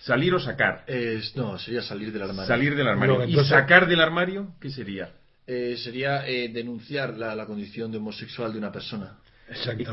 [0.08, 0.86] ¿Salir o sacar?
[1.34, 2.48] no, sería salir del armario.
[2.48, 3.24] Salir del armario.
[3.26, 5.10] ¿Y sacar del armario qué sería?
[5.46, 9.18] Eh, sería eh, denunciar la, condición de homosexual de una persona.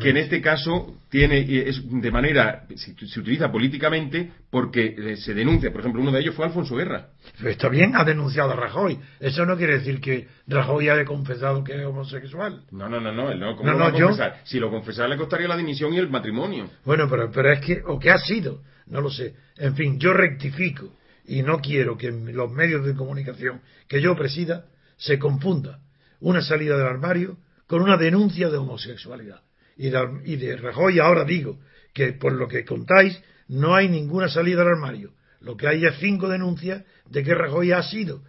[0.02, 1.40] Que en este caso tiene
[1.70, 5.72] es de manera se, utiliza políticamente porque eh, se denuncia.
[5.72, 7.08] Por ejemplo, uno de ellos fue Alfonso Guerra.
[7.44, 9.00] está bien, ha denunciado a Rajoy.
[9.20, 12.64] Eso no quiere decir que Rajoy haya confesado que es homosexual.
[12.72, 13.34] No, no, no, no.
[13.34, 16.70] no, ¿cómo no, no Si lo confesara le costaría la dimisión y el matrimonio.
[16.84, 19.36] Bueno, pero, pero es que, o que ha sido, no lo sé.
[19.58, 20.92] En fin, yo rectifico
[21.28, 24.66] y no quiero que en los medios de comunicación que yo presida
[24.98, 25.80] se confunda
[26.20, 27.38] una salida del armario
[27.68, 29.42] con una denuncia de homosexualidad.
[29.78, 31.60] Y de, Rajoy ahora digo
[31.94, 35.14] que por lo que contáis no hay ninguna salida del armario.
[35.42, 38.24] Lo que hay es cinco denuncias de que Rajoy ha sido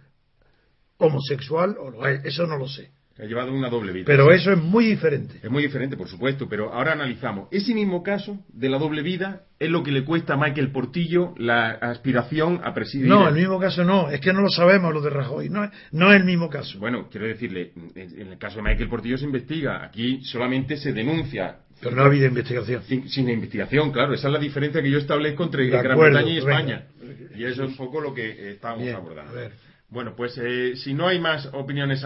[0.97, 2.23] homosexual o lo es.
[2.25, 2.91] Eso no lo sé.
[3.19, 4.05] Ha llevado una doble vida.
[4.05, 5.39] Pero eso es muy diferente.
[5.41, 7.47] Es muy diferente, por supuesto, pero ahora analizamos.
[7.51, 11.33] Ese mismo caso de la doble vida es lo que le cuesta a Michael Portillo
[11.37, 13.07] la aspiración a presidir.
[13.07, 14.11] No, el mismo caso no.
[14.11, 15.49] Es que no lo sabemos lo de Rajoy.
[15.49, 16.77] No, no es el mismo caso.
[16.77, 19.83] Bueno, quiero decirle, en el caso de Michael Portillo se investiga.
[19.83, 21.57] Aquí solamente se denuncia.
[21.81, 22.83] Pero no ha habido investigación.
[22.83, 24.13] Sin, investigación, claro.
[24.13, 26.83] Esa es la diferencia que yo establezco entre Gran Bretaña y España.
[27.35, 29.31] Y eso es un poco lo que estamos abordando.
[29.31, 29.66] A ver.
[29.89, 32.05] Bueno, pues eh, si no hay más opiniones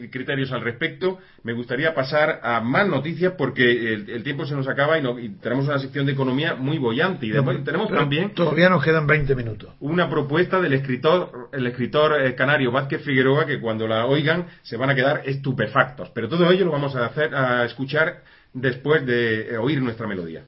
[0.00, 4.68] y criterios al respecto, me gustaría pasar a más noticias porque el, tiempo se nos
[4.68, 7.26] acaba y, tenemos una sección de economía muy bollante.
[7.26, 8.32] Y después tenemos también.
[8.32, 9.74] Todavía nos quedan 20 minutos.
[9.80, 14.76] Una propuesta del escritor, el escritor eh, canario Vázquez Figueroa, que cuando la oigan se
[14.76, 16.10] van a quedar estupefactos.
[16.10, 18.22] Pero todo ello lo vamos a hacer, a escuchar
[18.52, 20.46] después de eh, oír nuestra melodía.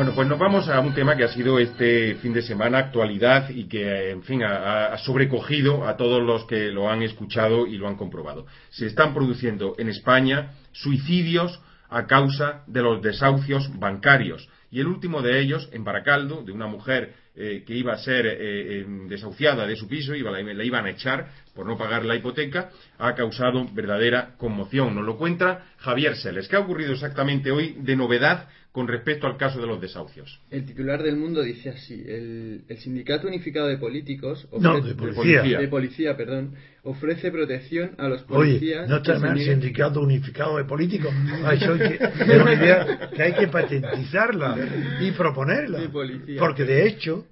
[0.00, 3.50] Bueno, pues nos vamos a un tema que ha sido este fin de semana actualidad
[3.50, 7.86] y que, en fin, ha, sobrecogido a todos los que lo han escuchado y lo
[7.86, 8.46] han comprobado.
[8.70, 14.48] Se están produciendo en España suicidios a causa de los desahucios bancarios.
[14.70, 18.24] Y el último de ellos, en Baracaldo, de una mujer eh, que iba a ser
[18.26, 22.16] eh, desahuciada de su piso, iba, la, la, iban a echar por no pagar la
[22.16, 24.94] hipoteca, ha causado verdadera conmoción.
[24.94, 26.48] Nos lo cuenta Javier Seles.
[26.48, 30.40] ¿Qué ha ocurrido exactamente hoy de novedad con respecto al caso de los desahucios.
[30.50, 35.58] El titular del Mundo dice así: el, Sindicato Unificado de Políticos, no, de policía.
[35.58, 36.54] de policía, perdón,
[36.84, 38.82] ofrece protección a los policías.
[38.82, 41.12] Oye, no está el Sindicato Unificado de Políticos.
[41.52, 44.56] es una idea que hay que patentizarla
[45.00, 45.90] y proponerla,
[46.38, 47.26] porque de hecho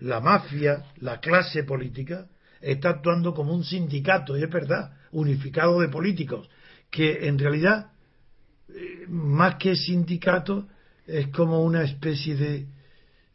[0.00, 2.28] la mafia, la clase política
[2.60, 6.48] está actuando como un sindicato, y es verdad, unificado de políticos,
[6.90, 7.90] que en realidad
[8.68, 10.68] eh, más que sindicato
[11.06, 12.66] es como una especie de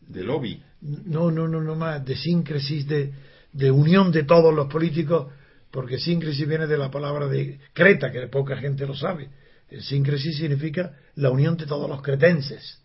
[0.02, 0.62] de lobby.
[0.82, 3.14] No no no no más de síncresis de,
[3.54, 5.32] de unión de todos los políticos
[5.72, 9.30] porque síncresis viene de la palabra de creta que poca gente lo sabe.
[9.70, 12.82] El síncresis significa la unión de todos los cretenses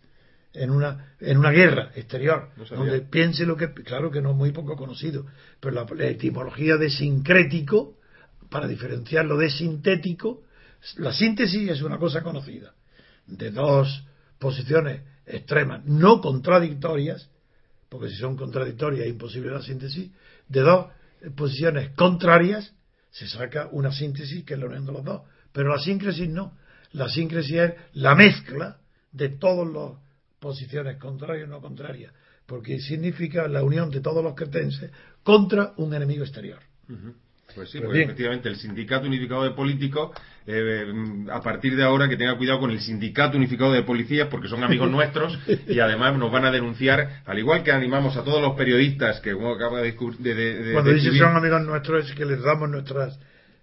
[0.53, 4.51] en una en una guerra exterior donde piense lo que claro que no es muy
[4.51, 5.25] poco conocido
[5.59, 7.97] pero la, la etimología de sincrético
[8.49, 10.43] para diferenciarlo de sintético
[10.95, 12.73] la síntesis es una cosa conocida
[13.27, 14.05] de dos
[14.39, 17.29] posiciones extremas, no contradictorias,
[17.89, 20.11] porque si son contradictorias es imposible la síntesis,
[20.47, 20.87] de dos
[21.35, 22.73] posiciones contrarias,
[23.11, 25.21] se saca una síntesis que es la unión de los dos.
[25.51, 26.57] Pero la síncresis no.
[26.91, 28.77] La síncresis es la mezcla
[29.11, 29.99] de todas las
[30.39, 32.13] posiciones contrarias y no contrarias,
[32.45, 34.91] porque significa la unión de todos los cretenses
[35.23, 36.59] contra un enemigo exterior.
[37.55, 40.11] Pues sí, pues efectivamente el Sindicato Unificado de Políticos,
[40.45, 40.85] eh,
[41.31, 44.63] a partir de ahora que tenga cuidado con el Sindicato Unificado de Policías, porque son
[44.63, 48.55] amigos nuestros y además nos van a denunciar, al igual que animamos a todos los
[48.55, 52.69] periodistas que uno acaba de, de, Cuando dice son amigos nuestros es que les damos
[52.69, 53.17] nuestras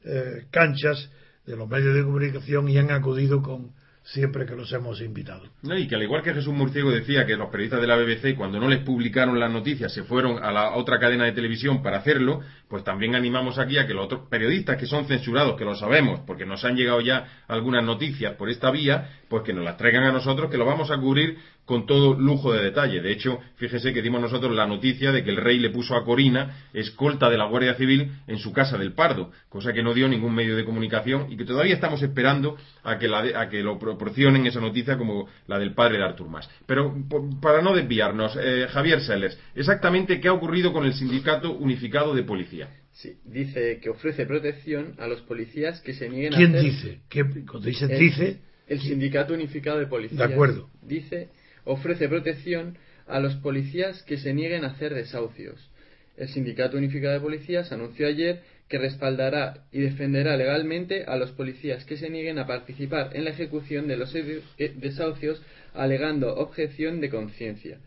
[0.05, 1.11] eh, canchas
[1.47, 3.73] de los medios de comunicación y han acudido con
[4.05, 5.45] siempre que los hemos invitado.
[5.63, 8.59] y que al igual que Jesús Murciego decía que los periodistas de la BBC cuando
[8.59, 12.41] no les publicaron las noticias se fueron a la otra cadena de televisión para hacerlo,
[12.73, 16.21] pues también animamos aquí a que los otros periodistas que son censurados, que lo sabemos,
[16.27, 20.05] porque nos han llegado ya algunas noticias por esta vía, pues que nos las traigan
[20.05, 23.01] a nosotros, que lo vamos a cubrir con todo lujo de detalle.
[23.01, 26.05] De hecho, fíjese que dimos nosotros la noticia de que el rey le puso a
[26.05, 30.09] Corina escolta de la Guardia Civil en su casa del Pardo, cosa que no dio
[30.09, 33.79] ningún medio de comunicación y que todavía estamos esperando a que, la a que lo
[33.79, 36.49] proporcionen esa noticia como la del padre de Artur Mas.
[36.67, 36.95] Pero
[37.41, 42.23] para no desviarnos, eh, Javier Sellers, exactamente qué ha ocurrido con el Sindicato Unificado de
[42.23, 42.62] Policía.
[43.03, 47.01] Sí, dice que ofrece protección a los policías que se nieguen a ¿Quién dice?
[47.09, 48.39] ¿Qué, cuando dice dice...
[48.69, 50.29] El Sindicato Unificado de Policías.
[50.29, 50.71] De acuerdo.
[50.83, 51.29] Dice
[51.65, 52.79] ofrece protección
[53.09, 55.69] a los policías que se nieguen a hacer desahucios.
[56.17, 61.85] El Sindicato Unificado de Policías anunció ayer que respaldará y defenderá legalmente a los policías
[61.85, 64.43] que se nieguen a participar en la ejecución de los eh,
[64.77, 65.43] desahucios
[65.75, 67.81] alegando objeción de conciencia.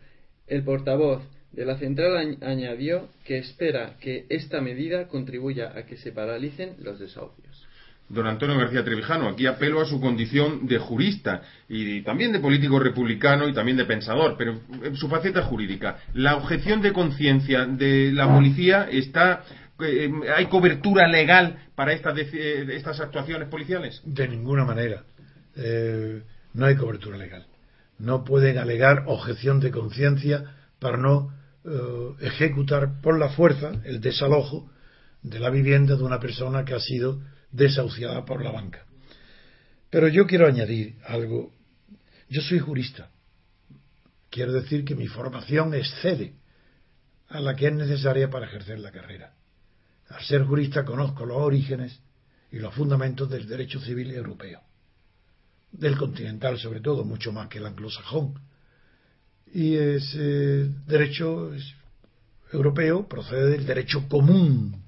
[0.46, 1.22] El portavoz
[1.56, 7.00] de la central añadió que espera que esta medida contribuya a que se paralicen los
[7.00, 7.66] desahucios
[8.08, 9.28] don Antonio García Trevijano.
[9.28, 13.84] Aquí apelo a su condición de jurista y también de político republicano y también de
[13.84, 15.98] pensador, pero en su faceta jurídica.
[16.14, 19.42] La objeción de conciencia de la policía está.
[19.78, 24.00] Eh, ¿Hay cobertura legal para estas, estas actuaciones policiales?
[24.04, 25.02] De ninguna manera.
[25.56, 26.22] Eh,
[26.54, 27.44] no hay cobertura legal.
[27.98, 30.44] No pueden alegar objeción de conciencia
[30.78, 31.32] para no
[31.66, 34.70] eh, ejecutar por la fuerza el desalojo
[35.22, 38.86] de la vivienda de una persona que ha sido desahuciada por la banca.
[39.90, 41.52] Pero yo quiero añadir algo.
[42.28, 43.10] Yo soy jurista.
[44.30, 46.34] Quiero decir que mi formación excede
[47.28, 49.34] a la que es necesaria para ejercer la carrera.
[50.08, 52.00] Al ser jurista conozco los orígenes
[52.52, 54.60] y los fundamentos del derecho civil europeo,
[55.72, 58.40] del continental sobre todo, mucho más que el anglosajón.
[59.52, 61.52] Y ese derecho
[62.52, 64.82] europeo procede del derecho común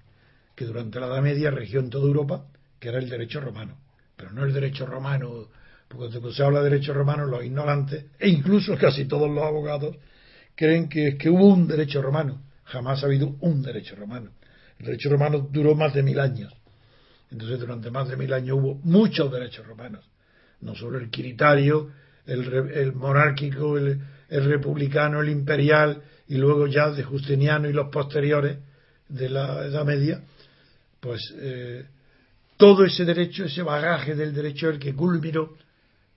[0.54, 2.46] que durante la Edad Media regió en toda Europa
[2.78, 3.76] que era el derecho romano.
[4.16, 5.48] Pero no el derecho romano,
[5.88, 9.96] porque cuando se habla de derecho romano, los ignorantes, e incluso casi todos los abogados,
[10.54, 12.42] creen que, que hubo un derecho romano.
[12.64, 14.32] Jamás ha habido un derecho romano.
[14.78, 16.52] El derecho romano duró más de mil años.
[17.30, 20.04] Entonces, durante más de mil años hubo muchos derechos romanos.
[20.61, 21.90] No solo el quiritario,
[22.26, 28.58] el, monárquico, el, republicano, el imperial, y luego ya de Justiniano y los posteriores
[29.08, 30.22] de la Edad Media,
[31.00, 31.86] pues eh,
[32.56, 35.50] todo ese derecho, ese bagaje del derecho el que culminó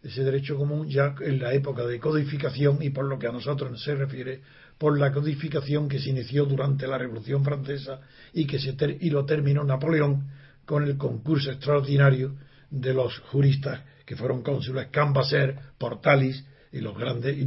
[0.04, 3.82] ese derecho común ya en la época de codificación y por lo que a nosotros
[3.84, 4.42] se refiere,
[4.78, 8.02] por la codificación que se inició durante la Revolución Francesa
[8.34, 10.28] y que se y lo terminó Napoleón
[10.66, 12.36] con el concurso extraordinario
[12.72, 17.46] de los juristas que fueron cónsules Cambaser, Portalis y los grandes y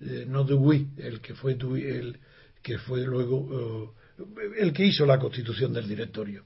[0.00, 2.18] eh, no Dewey, el que fue el
[2.62, 6.44] que fue luego eh, el que hizo la constitución del directorio.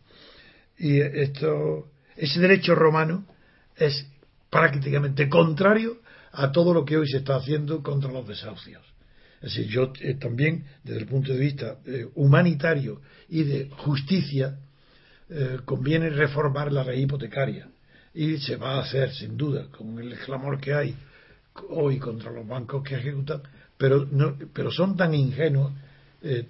[0.78, 3.26] Y esto ese derecho romano
[3.76, 4.06] es
[4.50, 6.00] prácticamente contrario
[6.32, 8.82] a todo lo que hoy se está haciendo contra los desahucios.
[9.40, 11.78] Es decir, yo eh, también, desde el punto de vista
[12.14, 14.58] humanitario y de justicia,
[15.66, 17.68] conviene reformar la ley hipotecaria.
[18.14, 20.96] Y se va a hacer, sin duda, con el clamor que hay
[21.70, 23.42] hoy contra los bancos que ejecutan,
[23.76, 25.72] pero, no, pero son tan ingenuos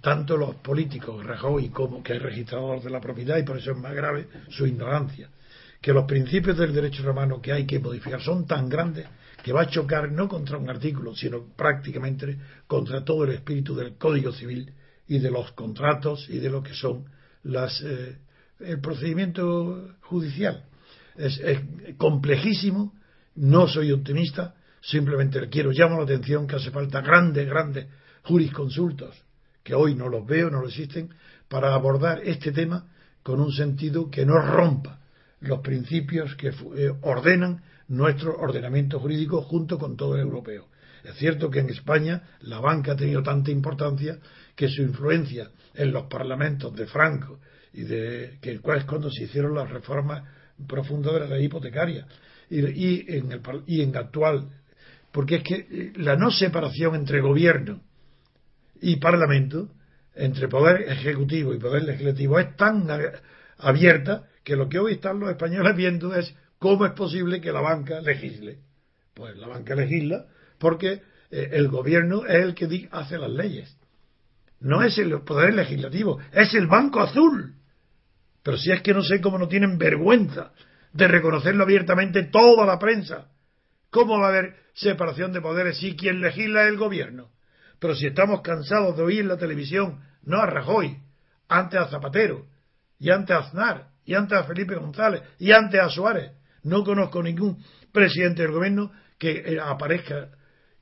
[0.00, 3.76] tanto los políticos, Rajoy como que es registrador de la propiedad, y por eso es
[3.76, 5.28] más grave su ignorancia
[5.80, 9.06] que los principios del derecho romano que hay que modificar son tan grandes
[9.42, 12.36] que va a chocar no contra un artículo, sino prácticamente
[12.66, 14.72] contra todo el espíritu del Código Civil
[15.06, 17.04] y de los contratos y de lo que son
[17.44, 18.18] las, eh,
[18.60, 20.64] el procedimiento judicial.
[21.16, 21.40] Es,
[21.96, 22.94] complejísimo,
[23.36, 27.86] no soy optimista, simplemente le quiero llamar la atención que hace falta grandes, grandes
[28.22, 29.14] jurisconsultos,
[29.62, 31.10] que hoy no los veo, no lo existen,
[31.48, 32.86] para abordar este tema
[33.22, 35.00] con un sentido que no rompa
[35.40, 40.68] los principios que eh, ordenan nuestro ordenamiento jurídico junto con todo el europeo.
[41.04, 44.18] Es cierto que en España la banca ha tenido tanta importancia
[44.54, 47.38] que su influencia en los parlamentos de Franco
[47.72, 50.24] y de que es cuando se hicieron las reformas
[50.66, 52.06] profundas de la ley hipotecaria
[52.50, 54.48] y, en el y en actual
[55.12, 57.80] porque es que eh, la no separación entre gobierno
[58.80, 59.70] y parlamento
[60.14, 62.88] entre poder ejecutivo y poder legislativo es tan
[63.58, 67.60] abierta que lo que hoy están los españoles viendo es cómo es posible que la
[67.60, 68.58] banca legisle.
[69.14, 70.26] Pues la banca legisla
[70.58, 73.76] porque eh, el gobierno es el que hace las leyes.
[74.60, 77.54] No es el poder legislativo, es el Banco Azul.
[78.42, 80.52] Pero si es que no sé cómo no tienen vergüenza
[80.92, 83.28] de reconocerlo abiertamente toda la prensa.
[83.90, 87.30] ¿Cómo va a haber separación de poderes si quien legisla es el gobierno?
[87.78, 90.98] Pero si estamos cansados de oír en la televisión, no a Rajoy,
[91.48, 92.46] antes a Zapatero
[92.98, 96.32] y antes a Aznar y antes a Felipe González y antes a Suárez.
[96.62, 97.62] No conozco ningún
[97.92, 100.30] presidente del gobierno que eh, aparezca,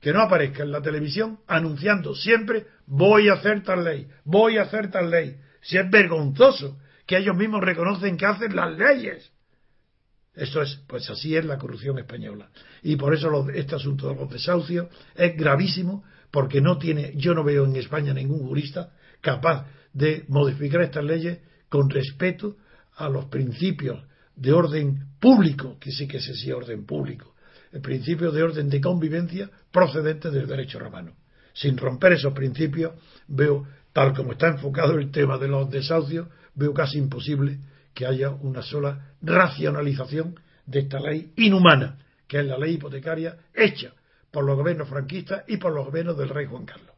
[0.01, 4.63] que no aparezca en la televisión anunciando siempre voy a hacer tal ley, voy a
[4.63, 5.37] hacer tal ley.
[5.61, 9.31] Si es vergonzoso que ellos mismos reconocen que hacen las leyes.
[10.37, 12.49] Esto es, pues así es la corrupción española.
[12.83, 17.43] Y por eso este asunto de los desahucios es gravísimo, porque no tiene, yo no
[17.43, 22.57] veo en España ningún jurista capaz de modificar estas leyes con respeto
[22.95, 24.03] a los principios
[24.35, 27.33] de orden público, que sí que es ese orden público,
[27.71, 31.15] el principio de orden de convivencia procedente del derecho romano.
[31.53, 32.93] Sin romper esos principios,
[33.27, 37.57] veo, tal como está enfocado el tema de los desahucios, veo casi imposible
[37.97, 43.91] que haya una sola racionalización de esta ley inhumana, que es la ley hipotecaria hecha
[44.29, 46.91] por los gobiernos franquistas y por los gobiernos del rey Juan Carlos.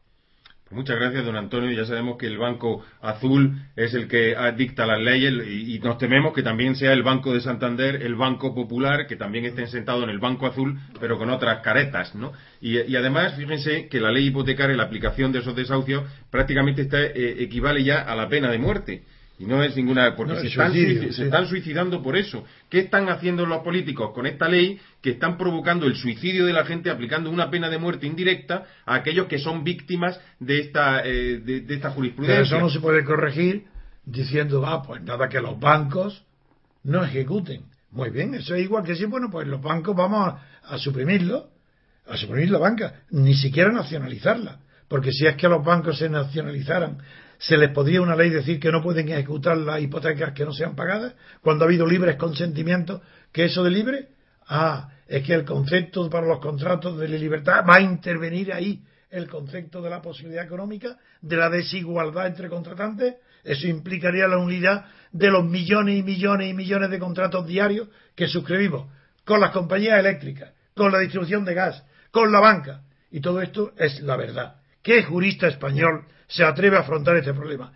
[0.68, 1.72] Muchas gracias, don Antonio.
[1.72, 6.34] Ya sabemos que el Banco Azul es el que dicta las leyes y, nos tememos
[6.34, 10.10] que también sea el Banco de Santander, el Banco Popular, que también estén sentados en
[10.10, 12.32] el Banco Azul, pero con otras caretas, ¿no?
[12.60, 17.42] Y, además, fíjense que la ley hipotecaria, la aplicación de esos desahucios, prácticamente está, eh,
[17.42, 19.02] equivale ya a la pena de muerte.
[19.40, 20.14] Y no es ninguna.
[20.16, 22.44] porque se, están, suicidando por eso.
[22.68, 26.66] ¿Qué están haciendo los políticos con esta ley que están provocando el suicidio de la
[26.66, 31.38] gente aplicando una pena de muerte indirecta a aquellos que son víctimas de esta, eh,
[31.38, 32.36] de, esta jurisprudencia?
[32.36, 33.64] Pero eso no se puede corregir
[34.04, 36.22] diciendo, ah, pues nada, que los bancos
[36.82, 37.62] no ejecuten.
[37.92, 41.48] Muy bien, eso es igual que si, bueno, pues los bancos vamos a, a suprimirlo,
[42.06, 44.60] a suprimir la banca, ni siquiera nacionalizarla.
[44.86, 46.98] Porque si es que los bancos se nacionalizaran
[47.40, 50.76] ¿Se les podría una ley decir que no pueden ejecutar las hipotecas que no sean
[50.76, 53.00] pagadas cuando ha habido libres consentimientos?
[53.32, 54.08] ¿Que eso de libre?
[54.46, 59.26] Ah, es que el concepto para los contratos de libertad va a intervenir ahí el
[59.26, 63.14] concepto de la posibilidad económica, de la desigualdad entre contratantes.
[63.42, 68.28] Eso implicaría la unidad de los millones y millones y millones de contratos diarios que
[68.28, 68.86] suscribimos
[69.24, 72.82] con las compañías eléctricas, con la distribución de gas, con la banca.
[73.10, 74.56] Y todo esto es la verdad.
[74.82, 77.72] ¿Qué jurista español se atreve a afrontar este problema?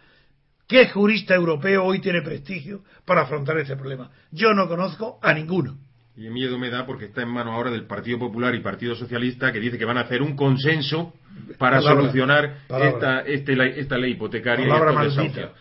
[0.67, 4.11] ¿Qué jurista europeo hoy tiene prestigio para afrontar este problema?
[4.31, 5.77] Yo no conozco a ninguno.
[6.17, 9.53] Y miedo me da porque está en manos ahora del Partido Popular y Partido Socialista
[9.53, 11.13] que dice que van a hacer un consenso
[11.59, 14.69] para solucionar Esta, este, esta, ley hipotecaria.
[14.69, 14.95] Palabra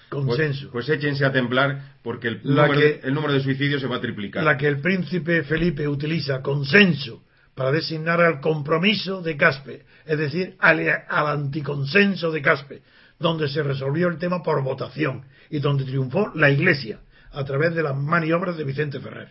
[0.10, 0.70] consenso.
[0.70, 4.02] Pues, pues, échense a temblar porque el número, el número de suicidios se va a
[4.02, 4.44] triplicar.
[4.44, 7.24] La que el príncipe Felipe utiliza, consenso,
[7.56, 12.82] para designar al compromiso de Caspe, es decir, al, al anticonsenso de Caspe,
[13.20, 17.00] donde se resolvió el tema por votación y donde triunfó la Iglesia
[17.32, 19.30] a través de las maniobras de Vicente Ferrer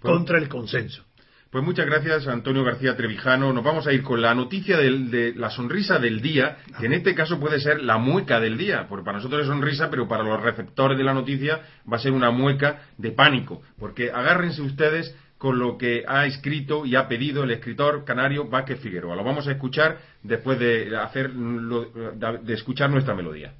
[0.00, 1.04] contra el consenso.
[1.50, 3.52] Pues muchas gracias, Antonio García Trevijano.
[3.52, 6.92] Nos vamos a ir con la noticia del- de la sonrisa del día, que en
[6.92, 10.22] este caso puede ser la mueca del día, porque para nosotros es sonrisa, pero para
[10.22, 11.60] los receptores de la noticia
[11.92, 16.84] va a ser una mueca de pánico, porque agárrense ustedes con lo que ha escrito
[16.84, 19.16] y ha pedido el escritor canario Vázquez Figueroa.
[19.16, 23.54] Lo vamos a escuchar después de hacer de escuchar nuestra melodía.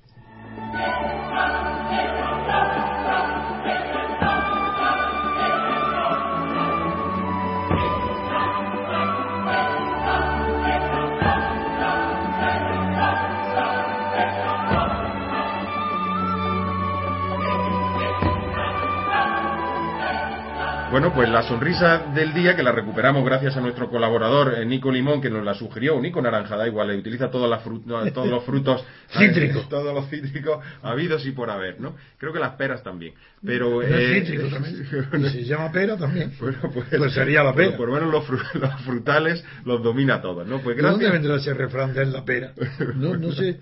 [21.01, 24.93] Bueno, pues la sonrisa del día que la recuperamos gracias a nuestro colaborador eh, Nico
[24.93, 27.65] Limón que nos la sugirió, o Nico Naranja, da igual, le utiliza todas las
[28.13, 28.85] todos los frutos
[29.19, 29.67] Cítricos.
[29.71, 31.97] todos los cítricos habidos y por haber, ¿no?
[32.19, 33.15] Creo que las peras también.
[33.43, 34.87] Pero eh, cítrico también.
[35.31, 36.33] Y se llama pera también.
[36.39, 37.79] Bueno, pues, Pues sería la pera.
[37.79, 40.61] Por lo menos los, fru- los frutales los domina todos, ¿no?
[40.61, 41.13] Pues ¿De dónde gracias.
[41.13, 42.53] vendrá ese refrán de la pera?
[42.95, 43.59] No, no sé,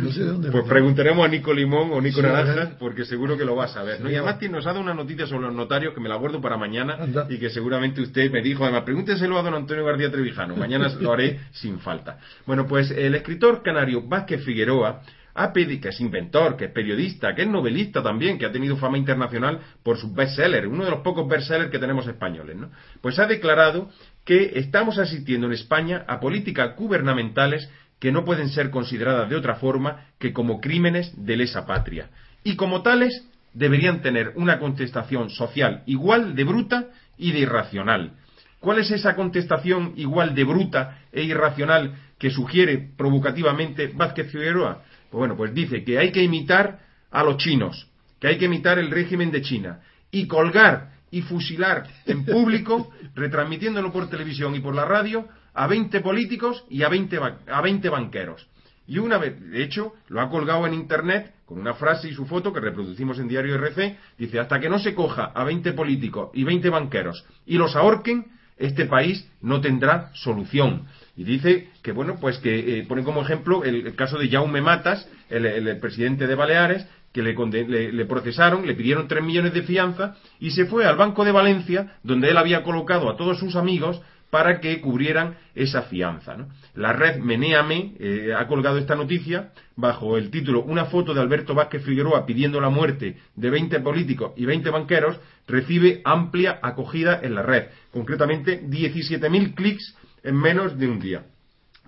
[0.00, 0.70] no sé de dónde Pues vendrá.
[0.70, 4.00] preguntaremos a Nico Limón o Nico Sí, Naranja, porque seguro que lo va a saber.
[4.00, 4.10] ¿no?
[4.10, 6.56] Y además nos ha dado una noticia sobre los notarios que me la guardo para
[6.56, 7.26] mañana Anda.
[7.28, 10.56] y que seguramente usted me dijo, además, pregúnteselo a don Antonio García Trevijano.
[10.56, 12.18] Mañana lo haré sin falta.
[12.46, 15.02] Bueno, pues el escritor canario Vázquez Figueroa
[15.34, 18.76] ha pedido, que es inventor, que es periodista, que es novelista también, que ha tenido
[18.76, 22.70] fama internacional por sus bestsellers, uno de los pocos bestsellers que tenemos españoles, ¿no?
[23.00, 23.88] Pues ha declarado
[24.24, 27.70] que estamos asistiendo en España a políticas gubernamentales
[28.00, 32.10] que no pueden ser consideradas de otra forma que como crímenes de lesa patria.
[32.42, 36.86] Y como tales deberían tener una contestación social igual de bruta
[37.16, 38.12] y de irracional.
[38.60, 44.82] ¿Cuál es esa contestación igual de bruta e irracional que sugiere provocativamente Vázquez Figueroa?
[45.10, 46.80] Pues bueno, pues dice que hay que imitar
[47.10, 47.88] a los chinos,
[48.20, 49.80] que hay que imitar el régimen de China
[50.10, 56.00] y colgar y fusilar en público, retransmitiéndolo por televisión y por la radio, a 20
[56.00, 58.46] políticos y a 20, ba- a 20 banqueros.
[58.88, 62.26] Y una vez, de hecho, lo ha colgado en internet con una frase y su
[62.26, 63.96] foto que reproducimos en Diario RC.
[64.18, 68.26] Dice, hasta que no se coja a 20 políticos y 20 banqueros y los ahorquen,
[68.56, 70.86] este país no tendrá solución.
[71.16, 75.06] Y dice que, bueno, pues que eh, pone como ejemplo el, caso de Jaume Matas,
[75.28, 80.16] el, presidente de Baleares, que le, le- le procesaron, le pidieron 3 millones de fianza
[80.40, 84.00] y se fue al Banco de Valencia, donde él había colocado a todos sus amigos
[84.30, 86.36] para que cubrieran esa fianza.
[86.74, 91.54] La red Menéame eh, ha colgado esta noticia bajo el título Una foto de Alberto
[91.54, 97.34] Vázquez Figueroa pidiendo la muerte de 20 políticos y 20 banqueros recibe amplia acogida en
[97.34, 97.68] la red.
[97.90, 101.22] Concretamente, 17.000 clics en menos de un día.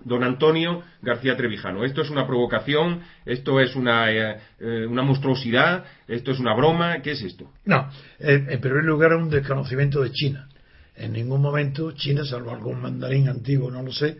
[0.03, 5.85] Don Antonio García Trevijano, esto es una provocación, esto es una, eh, eh, una monstruosidad,
[6.07, 7.51] esto es una broma, ¿qué es esto?
[7.65, 7.87] No,
[8.17, 10.47] en primer lugar un desconocimiento de China.
[10.95, 14.17] En ningún momento China, salvo algún mandarín antiguo, no lo sé,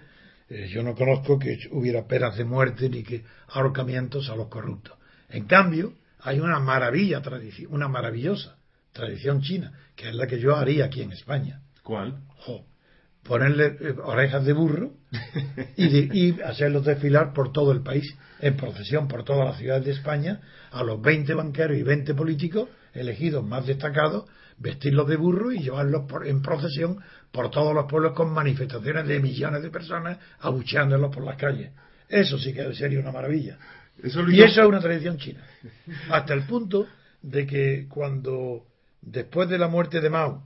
[0.49, 4.97] eh, yo no conozco que hubiera peras de muerte ni que ahorcamientos a los corruptos.
[5.30, 8.57] En cambio, hay una maravilla tradición, una maravillosa
[8.93, 11.61] tradición china, que es la que yo haría aquí en España.
[11.84, 12.19] ¿Cuál?
[12.38, 12.65] Jo,
[13.24, 14.93] ponerle eh, orejas de burro
[15.78, 19.86] y, de- y hacerlos desfilar por todo el país, en procesión por todas las ciudades
[19.86, 20.41] de España,
[20.72, 24.26] a los 20 banqueros y 20 políticos elegidos más destacados,
[24.62, 26.97] vestirlos de burro y llevarlos por- en procesión
[27.32, 31.72] por todos los pueblos con manifestaciones de millones de personas abucheándolos por las calles.
[32.07, 33.57] Eso sí que sería una maravilla.
[34.03, 35.41] Eso Y hizo- eso es una tradición china.
[36.09, 36.88] Hasta el punto
[37.22, 38.66] de que cuando,
[39.01, 40.43] después de la muerte de Mao,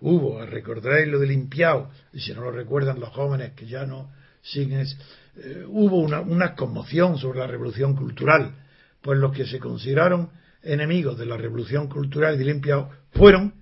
[0.00, 4.10] hubo, recordaréis lo de limpiado, y si no lo recuerdan los jóvenes que ya no
[4.42, 4.86] siguen,
[5.36, 8.52] eh, hubo una, una conmoción sobre la revolución cultural,
[9.02, 10.30] pues los que se consideraron
[10.62, 13.54] enemigos de la revolución cultural y de limpiado fueron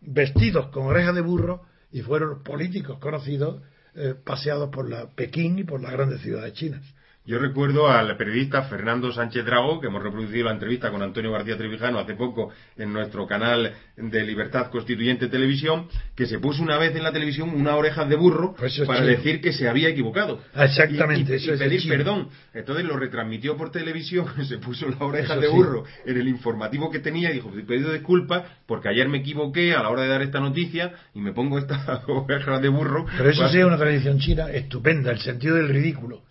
[0.00, 3.62] vestidos con orejas de burro y fueron políticos conocidos
[3.94, 6.82] eh, paseados por la Pekín y por las grandes ciudades chinas.
[7.26, 11.56] Yo recuerdo al periodista Fernando Sánchez Drago, que hemos reproducido la entrevista con Antonio García
[11.56, 16.94] Trevijano hace poco en nuestro canal de Libertad Constituyente Televisión, que se puso una vez
[16.94, 20.40] en la televisión una oreja de burro Pues para decir que se había equivocado.
[20.54, 22.28] Exactamente, Y, y- eso y es pedir perdón.
[22.54, 25.52] Entonces lo retransmitió por televisión, se puso la oreja Eso de sí.
[25.52, 29.74] burro en el informativo que tenía y dijo, he pedido disculpas porque ayer me equivoqué
[29.74, 33.04] a la hora de dar esta noticia y me pongo esta oreja de burro.
[33.16, 36.22] Pero eso Pues- sí es una tradición china estupenda, el sentido del ridículo.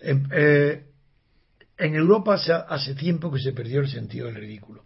[0.00, 0.84] En, eh,
[1.78, 2.34] en Europa
[2.68, 4.84] hace tiempo que se perdió el sentido del ridículo.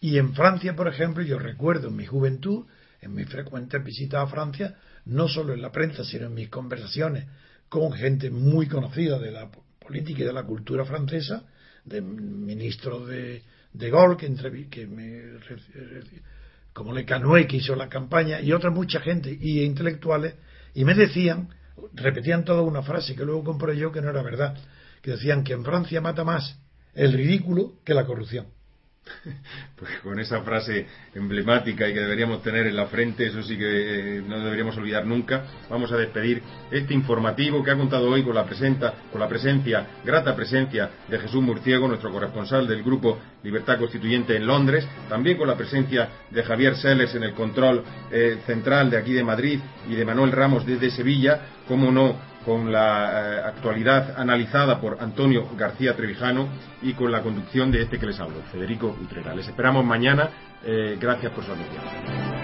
[0.00, 2.66] Y en Francia, por ejemplo, yo recuerdo en mi juventud,
[3.00, 7.26] en mis frecuentes visitas a Francia, no solo en la prensa, sino en mis conversaciones
[7.68, 9.48] con gente muy conocida de la
[9.80, 11.44] política y de la cultura francesa,
[11.84, 13.42] de ministros de,
[13.72, 14.88] de Gaulle, que, que
[16.72, 20.34] como Le Canoë, que hizo la campaña, y otra mucha gente, y intelectuales,
[20.74, 21.48] y me decían,
[21.92, 24.56] repetían toda una frase que luego compré yo que no era verdad,
[25.00, 26.58] que decían que en Francia mata más
[26.94, 28.46] el ridículo que la corrupción.
[29.76, 34.18] Pues con esa frase emblemática y que deberíamos tener en la frente, eso sí que
[34.18, 36.40] eh, no deberíamos olvidar nunca, vamos a despedir
[36.70, 41.18] este informativo que ha contado hoy con la, presenta, con la presencia, grata presencia de
[41.18, 46.42] Jesús Murciego, nuestro corresponsal del grupo Libertad Constituyente en Londres, también con la presencia de
[46.44, 47.82] Javier Seles en el control
[48.12, 52.72] eh, central de aquí de Madrid y de Manuel Ramos desde Sevilla, como no con
[52.72, 56.48] la eh, actualidad analizada por Antonio García Trevijano
[56.82, 59.34] y con la conducción de este que les hablo, Federico Utrera.
[59.34, 60.28] Les esperamos mañana.
[60.64, 62.41] Eh, gracias por su atención.